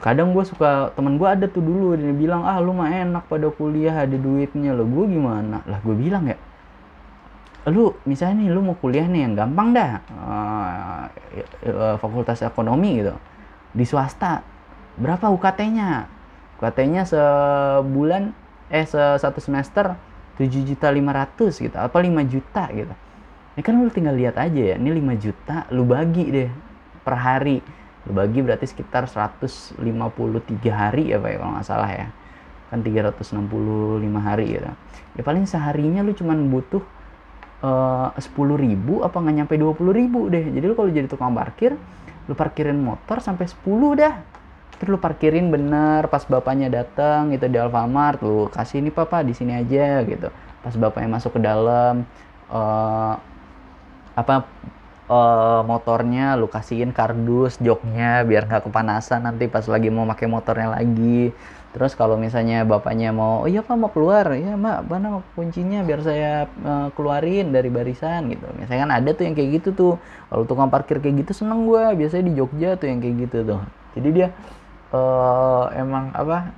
Kadang 0.05 0.37
gue 0.37 0.45
suka 0.45 0.93
temen 0.93 1.17
gue 1.17 1.25
ada 1.25 1.49
tuh 1.49 1.65
dulu 1.65 1.97
dia 1.97 2.13
bilang 2.13 2.45
ah 2.45 2.61
lu 2.61 2.77
mah 2.77 2.93
enak 2.93 3.25
pada 3.25 3.49
kuliah 3.49 4.05
ada 4.05 4.21
duitnya. 4.21 4.77
Lo 4.77 4.85
gue 4.85 5.09
gimana? 5.09 5.65
Lah 5.65 5.81
gue 5.81 5.97
bilang 5.97 6.29
ya 6.29 6.37
lu 7.73 7.97
misalnya 8.05 8.45
nih 8.45 8.49
lu 8.53 8.61
mau 8.61 8.77
kuliah 8.77 9.09
nih 9.09 9.25
yang 9.25 9.33
gampang 9.33 9.73
dah 9.73 10.05
uh, 10.21 11.97
fakultas 11.97 12.45
ekonomi 12.45 13.01
gitu 13.01 13.17
di 13.75 13.85
swasta 13.85 14.41
berapa 14.95 15.27
UKT-nya 15.35 16.07
UKT-nya 16.63 17.03
sebulan 17.05 18.31
eh 18.71 18.87
se 18.87 19.03
satu 19.21 19.43
semester 19.43 19.99
tujuh 20.39 20.67
juta 20.67 20.91
lima 20.91 21.15
ratus 21.15 21.63
gitu 21.63 21.75
apa 21.79 21.95
5 21.95 22.11
juta 22.27 22.67
gitu. 22.75 22.95
Ini 23.55 23.63
kan 23.63 23.79
lu 23.79 23.87
tinggal 23.91 24.19
lihat 24.19 24.35
aja 24.35 24.75
ya 24.75 24.77
ini 24.79 24.99
5 24.99 25.15
juta 25.23 25.67
lu 25.71 25.87
bagi 25.87 26.27
deh 26.31 26.51
per 27.07 27.15
hari. 27.19 27.63
Lu 28.05 28.13
bagi 28.13 28.43
berarti 28.43 28.67
sekitar 28.67 29.07
153 29.07 29.79
hari 30.71 31.15
ya 31.15 31.23
pak 31.23 31.31
ya 31.31 31.37
kalau 31.39 31.53
nggak 31.55 31.67
salah 31.67 31.91
ya. 31.91 32.09
Kan 32.71 32.83
365 32.83 33.39
hari 34.19 34.47
gitu. 34.59 34.71
Ya 35.15 35.23
paling 35.23 35.47
seharinya 35.47 36.03
lu 36.03 36.11
cuman 36.19 36.51
butuh 36.51 36.83
eh, 37.63 38.09
sepuluh 38.19 38.59
ribu 38.59 39.07
apa 39.07 39.15
nggak 39.23 39.35
nyampe 39.45 39.55
dua 39.55 39.71
puluh 39.77 39.95
ribu 39.95 40.27
deh. 40.27 40.43
Jadi 40.51 40.65
lu 40.67 40.75
kalau 40.75 40.91
jadi 40.91 41.07
tukang 41.07 41.31
parkir 41.31 41.79
lu 42.29 42.35
parkirin 42.37 42.77
motor 42.77 43.21
sampai 43.21 43.49
10 43.49 44.01
dah. 44.01 44.15
Terus 44.79 44.91
lu 44.91 44.99
parkirin 44.99 45.49
bener 45.49 46.11
pas 46.11 46.25
bapaknya 46.27 46.69
datang 46.69 47.31
itu 47.31 47.47
di 47.47 47.57
Alfamart 47.61 48.21
lu 48.25 48.51
kasih 48.51 48.83
ini 48.83 48.91
papa 48.91 49.23
di 49.23 49.33
sini 49.37 49.55
aja 49.55 50.03
gitu. 50.03 50.29
Pas 50.65 50.75
bapaknya 50.75 51.21
masuk 51.21 51.39
ke 51.39 51.41
dalam 51.41 52.03
uh, 52.51 53.15
apa 54.15 54.47
uh, 55.09 55.63
motornya 55.67 56.39
lu 56.39 56.49
kasihin 56.49 56.95
kardus 56.95 57.59
joknya 57.61 58.25
biar 58.25 58.49
nggak 58.49 58.71
kepanasan 58.71 59.27
nanti 59.27 59.51
pas 59.51 59.65
lagi 59.69 59.89
mau 59.93 60.09
pakai 60.09 60.27
motornya 60.31 60.69
lagi 60.75 61.35
Terus 61.75 61.99
kalau 61.99 62.15
misalnya 62.15 62.63
bapaknya 62.63 63.11
mau, 63.11 63.43
oh 63.43 63.51
iya 63.51 63.59
pak 63.59 63.75
mau 63.75 63.91
keluar, 63.91 64.31
ya 64.39 64.55
mbak 64.55 64.87
mana 64.87 65.27
kuncinya 65.35 65.83
biar 65.83 66.01
saya 66.07 66.47
uh, 66.63 66.89
keluarin 66.95 67.51
dari 67.51 67.67
barisan 67.67 68.31
gitu. 68.31 68.47
Misalnya 68.55 68.87
kan 68.87 68.93
ada 68.95 69.11
tuh 69.11 69.27
yang 69.27 69.35
kayak 69.35 69.51
gitu 69.59 69.69
tuh. 69.75 69.95
Kalau 70.31 70.47
tukang 70.47 70.71
parkir 70.71 71.03
kayak 71.03 71.27
gitu 71.27 71.43
seneng 71.43 71.67
gue, 71.67 71.83
biasanya 71.99 72.31
di 72.31 72.33
Jogja 72.39 72.79
tuh 72.79 72.87
yang 72.87 73.03
kayak 73.03 73.15
gitu 73.27 73.39
tuh. 73.43 73.61
Jadi 73.99 74.09
dia 74.15 74.31
uh, 74.95 75.67
emang 75.75 76.15
apa 76.15 76.55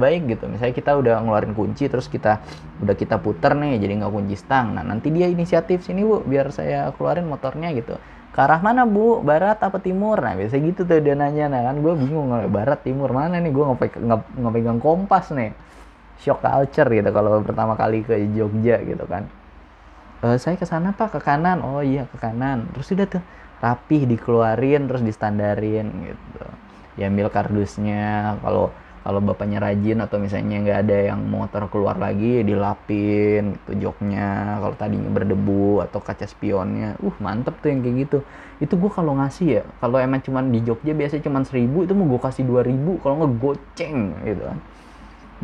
baik 0.00 0.32
gitu. 0.32 0.48
Misalnya 0.48 0.72
kita 0.72 0.96
udah 0.96 1.20
ngeluarin 1.20 1.52
kunci, 1.52 1.84
terus 1.84 2.08
kita 2.08 2.40
udah 2.80 2.96
kita 2.96 3.20
puter 3.20 3.52
nih, 3.52 3.76
jadi 3.76 4.00
nggak 4.00 4.12
kunci 4.16 4.34
stang. 4.40 4.80
Nah 4.80 4.80
nanti 4.80 5.12
dia 5.12 5.28
inisiatif 5.28 5.84
sini 5.84 6.08
bu, 6.08 6.24
biar 6.24 6.48
saya 6.48 6.88
keluarin 6.96 7.28
motornya 7.28 7.68
gitu 7.76 8.00
ke 8.34 8.40
arah 8.42 8.58
mana 8.58 8.82
bu? 8.82 9.22
Barat 9.22 9.62
apa 9.62 9.78
timur? 9.78 10.18
Nah 10.18 10.34
biasa 10.34 10.58
gitu 10.58 10.82
tuh 10.82 10.98
dia 10.98 11.14
nanya. 11.14 11.46
Nah 11.46 11.70
kan 11.70 11.78
gue 11.78 11.94
bingung 11.94 12.34
barat 12.50 12.82
timur 12.82 13.14
mana 13.14 13.38
nih? 13.38 13.54
Gue 13.54 13.62
nggak 13.70 14.52
pegang 14.52 14.82
kompas 14.82 15.30
nih. 15.30 15.54
Shock 16.18 16.42
culture 16.42 16.90
gitu 16.90 17.10
kalau 17.14 17.38
pertama 17.46 17.78
kali 17.78 18.02
ke 18.02 18.18
Jogja 18.34 18.82
gitu 18.82 19.06
kan. 19.06 19.30
E, 20.22 20.34
saya 20.42 20.58
ke 20.58 20.66
sana 20.66 20.90
pak 20.90 21.14
ke 21.14 21.20
kanan. 21.22 21.62
Oh 21.62 21.78
iya 21.78 22.10
ke 22.10 22.18
kanan. 22.18 22.66
Terus 22.74 22.90
udah 22.90 23.06
tuh 23.06 23.22
rapih 23.62 24.02
dikeluarin 24.10 24.90
terus 24.90 25.02
distandarin 25.06 25.86
gitu. 26.10 26.44
Diambil 26.98 27.30
kardusnya 27.30 28.38
kalau 28.42 28.74
kalau 29.04 29.20
bapaknya 29.20 29.60
rajin 29.60 30.00
atau 30.00 30.16
misalnya 30.16 30.64
nggak 30.64 30.78
ada 30.88 30.96
yang 31.12 31.20
motor 31.28 31.68
keluar 31.68 32.00
lagi 32.00 32.40
dilapin 32.40 33.52
gitu 33.52 33.92
joknya. 33.92 34.56
Kalau 34.64 34.74
tadinya 34.80 35.12
berdebu 35.12 35.84
atau 35.84 36.00
kaca 36.00 36.24
spionnya 36.24 36.96
uh 37.04 37.16
mantep 37.20 37.52
tuh 37.60 37.68
yang 37.68 37.84
kayak 37.84 37.96
gitu. 38.08 38.18
Itu 38.64 38.80
gue 38.80 38.88
kalau 38.88 39.12
ngasih 39.20 39.60
ya 39.60 39.62
kalau 39.84 40.00
emang 40.00 40.24
cuman 40.24 40.48
di 40.48 40.64
Jogja 40.64 40.96
biasanya 40.96 41.20
cuman 41.20 41.44
seribu 41.44 41.84
itu 41.84 41.92
mau 41.92 42.08
gue 42.08 42.20
kasih 42.24 42.48
dua 42.48 42.64
ribu 42.64 42.96
kalau 43.04 43.20
nggak 43.20 43.32
goceng 43.44 44.16
gitu 44.24 44.42
kan. 44.48 44.58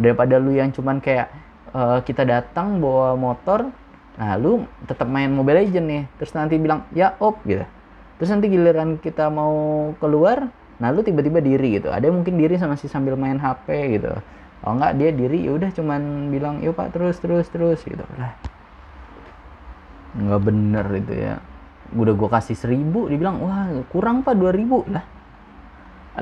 Daripada 0.01 0.35
lu 0.41 0.57
yang 0.57 0.73
cuman 0.73 0.97
kayak 1.05 1.29
uh, 1.77 2.01
kita 2.01 2.25
datang 2.25 2.81
bawa 2.81 3.13
motor 3.13 3.69
nah 4.17 4.37
lu 4.41 4.65
tetap 4.89 5.05
main 5.05 5.29
Mobile 5.29 5.69
Legend 5.69 5.85
nih. 5.85 6.03
Terus 6.17 6.33
nanti 6.33 6.57
bilang 6.57 6.89
ya 6.97 7.13
op 7.21 7.45
gitu. 7.45 7.69
Terus 8.17 8.33
nanti 8.33 8.49
giliran 8.49 8.97
kita 8.97 9.29
mau 9.29 9.93
keluar 10.01 10.49
nah 10.81 10.89
lu 10.89 11.05
tiba-tiba 11.05 11.45
diri 11.45 11.77
gitu. 11.77 11.93
Ada 11.93 12.09
yang 12.09 12.25
mungkin 12.25 12.41
diri 12.41 12.57
sama 12.57 12.75
si 12.81 12.89
sambil 12.89 13.15
main 13.15 13.37
HP 13.37 14.01
gitu. 14.01 14.17
Oh 14.65 14.73
enggak 14.77 14.97
dia 14.97 15.13
diri 15.13 15.45
ya 15.45 15.57
udah 15.57 15.71
cuman 15.73 16.33
bilang 16.33 16.65
yuk 16.65 16.77
pak 16.77 16.93
terus 16.97 17.21
terus 17.21 17.47
terus 17.53 17.81
gitu. 17.85 18.01
Lah. 18.17 18.33
Nggak 20.17 20.41
bener 20.41 20.87
itu 20.97 21.15
ya. 21.15 21.35
Udah 21.93 22.17
gue 22.17 22.29
kasih 22.33 22.57
seribu 22.57 23.13
dibilang 23.13 23.45
wah 23.45 23.69
kurang 23.93 24.25
pak 24.25 24.37
dua 24.41 24.57
ribu. 24.57 24.85
Lah. 24.89 25.05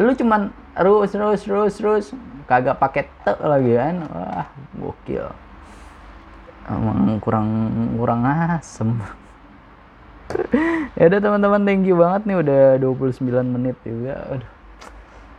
Lu 0.02 0.10
cuman 0.14 0.50
terus 0.74 1.14
terus 1.14 1.40
terus 1.46 1.72
terus 1.78 2.04
kagak 2.50 2.82
pakai 2.82 3.06
te 3.22 3.34
lagi 3.38 3.72
kan. 3.78 3.96
Wah 4.10 4.46
gokil. 4.74 5.26
Emang 6.68 7.16
kurang 7.22 7.48
kurang 7.96 8.26
asem 8.26 8.98
ya 10.98 11.04
udah 11.08 11.20
teman-teman 11.20 11.60
thank 11.64 11.84
you 11.88 11.96
banget 11.96 12.22
nih 12.28 12.36
udah 12.38 12.60
29 12.80 13.24
menit 13.54 13.76
juga. 13.82 14.14
Aduh. 14.28 14.50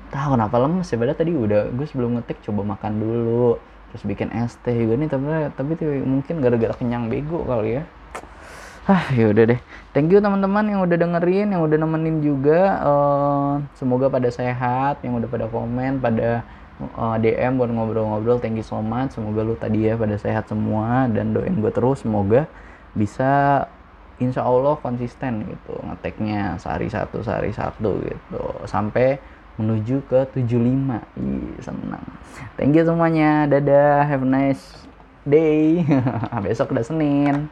Tahu 0.10 0.30
kenapa 0.34 0.56
lemes 0.58 0.90
ya 0.90 0.98
padahal 0.98 1.18
tadi 1.22 1.32
udah 1.38 1.62
gue 1.70 1.86
sebelum 1.86 2.18
ngetik 2.18 2.42
coba 2.42 2.66
makan 2.74 2.98
dulu 2.98 3.62
terus 3.90 4.06
bikin 4.06 4.34
ST 4.34 4.66
juga 4.66 4.94
nih 4.98 5.10
tapi 5.10 5.26
tapi 5.54 5.72
mungkin 6.02 6.42
gara-gara 6.42 6.74
kenyang 6.74 7.10
bego 7.10 7.46
kali 7.46 7.82
ya. 7.82 7.84
Ah 8.90 9.06
yaudah 9.14 9.54
deh. 9.54 9.60
Thank 9.94 10.10
you 10.10 10.18
teman-teman 10.18 10.66
yang 10.66 10.82
udah 10.82 10.98
dengerin 10.98 11.54
yang 11.54 11.62
udah 11.62 11.78
nemenin 11.78 12.26
juga. 12.26 12.82
Uh, 12.82 13.54
semoga 13.78 14.10
pada 14.10 14.34
sehat 14.34 14.98
yang 15.06 15.22
udah 15.22 15.30
pada 15.30 15.46
komen 15.46 16.02
pada 16.02 16.42
uh, 16.98 17.14
eh, 17.14 17.30
DM 17.38 17.62
buat 17.62 17.70
ngobrol-ngobrol 17.70 18.42
thank 18.42 18.58
you 18.58 18.66
so 18.66 18.82
much. 18.82 19.14
Semoga 19.14 19.46
lu 19.46 19.54
tadi 19.54 19.86
ya 19.86 19.94
pada 19.94 20.18
sehat 20.18 20.50
semua 20.50 21.06
dan 21.06 21.38
doain 21.38 21.54
gue 21.54 21.70
terus. 21.70 22.02
Semoga 22.02 22.50
bisa 22.98 23.66
insya 24.20 24.44
Allah 24.44 24.76
konsisten 24.80 25.48
gitu 25.48 25.76
ngeteknya 25.84 26.60
sehari 26.60 26.88
satu 26.92 27.24
sehari 27.24 27.52
satu 27.52 28.00
gitu. 28.04 28.44
Sampai 28.68 29.20
menuju 29.60 30.08
ke 30.08 30.24
75 30.32 31.20
Ih, 31.20 31.60
senang 31.60 32.06
thank 32.56 32.76
you 32.76 32.84
semuanya. 32.88 33.48
Dadah 33.48 34.08
have 34.08 34.24
a 34.24 34.30
nice 34.30 34.88
day. 35.28 35.84
Besok 36.46 36.72
udah 36.76 36.86
Senin 36.86 37.52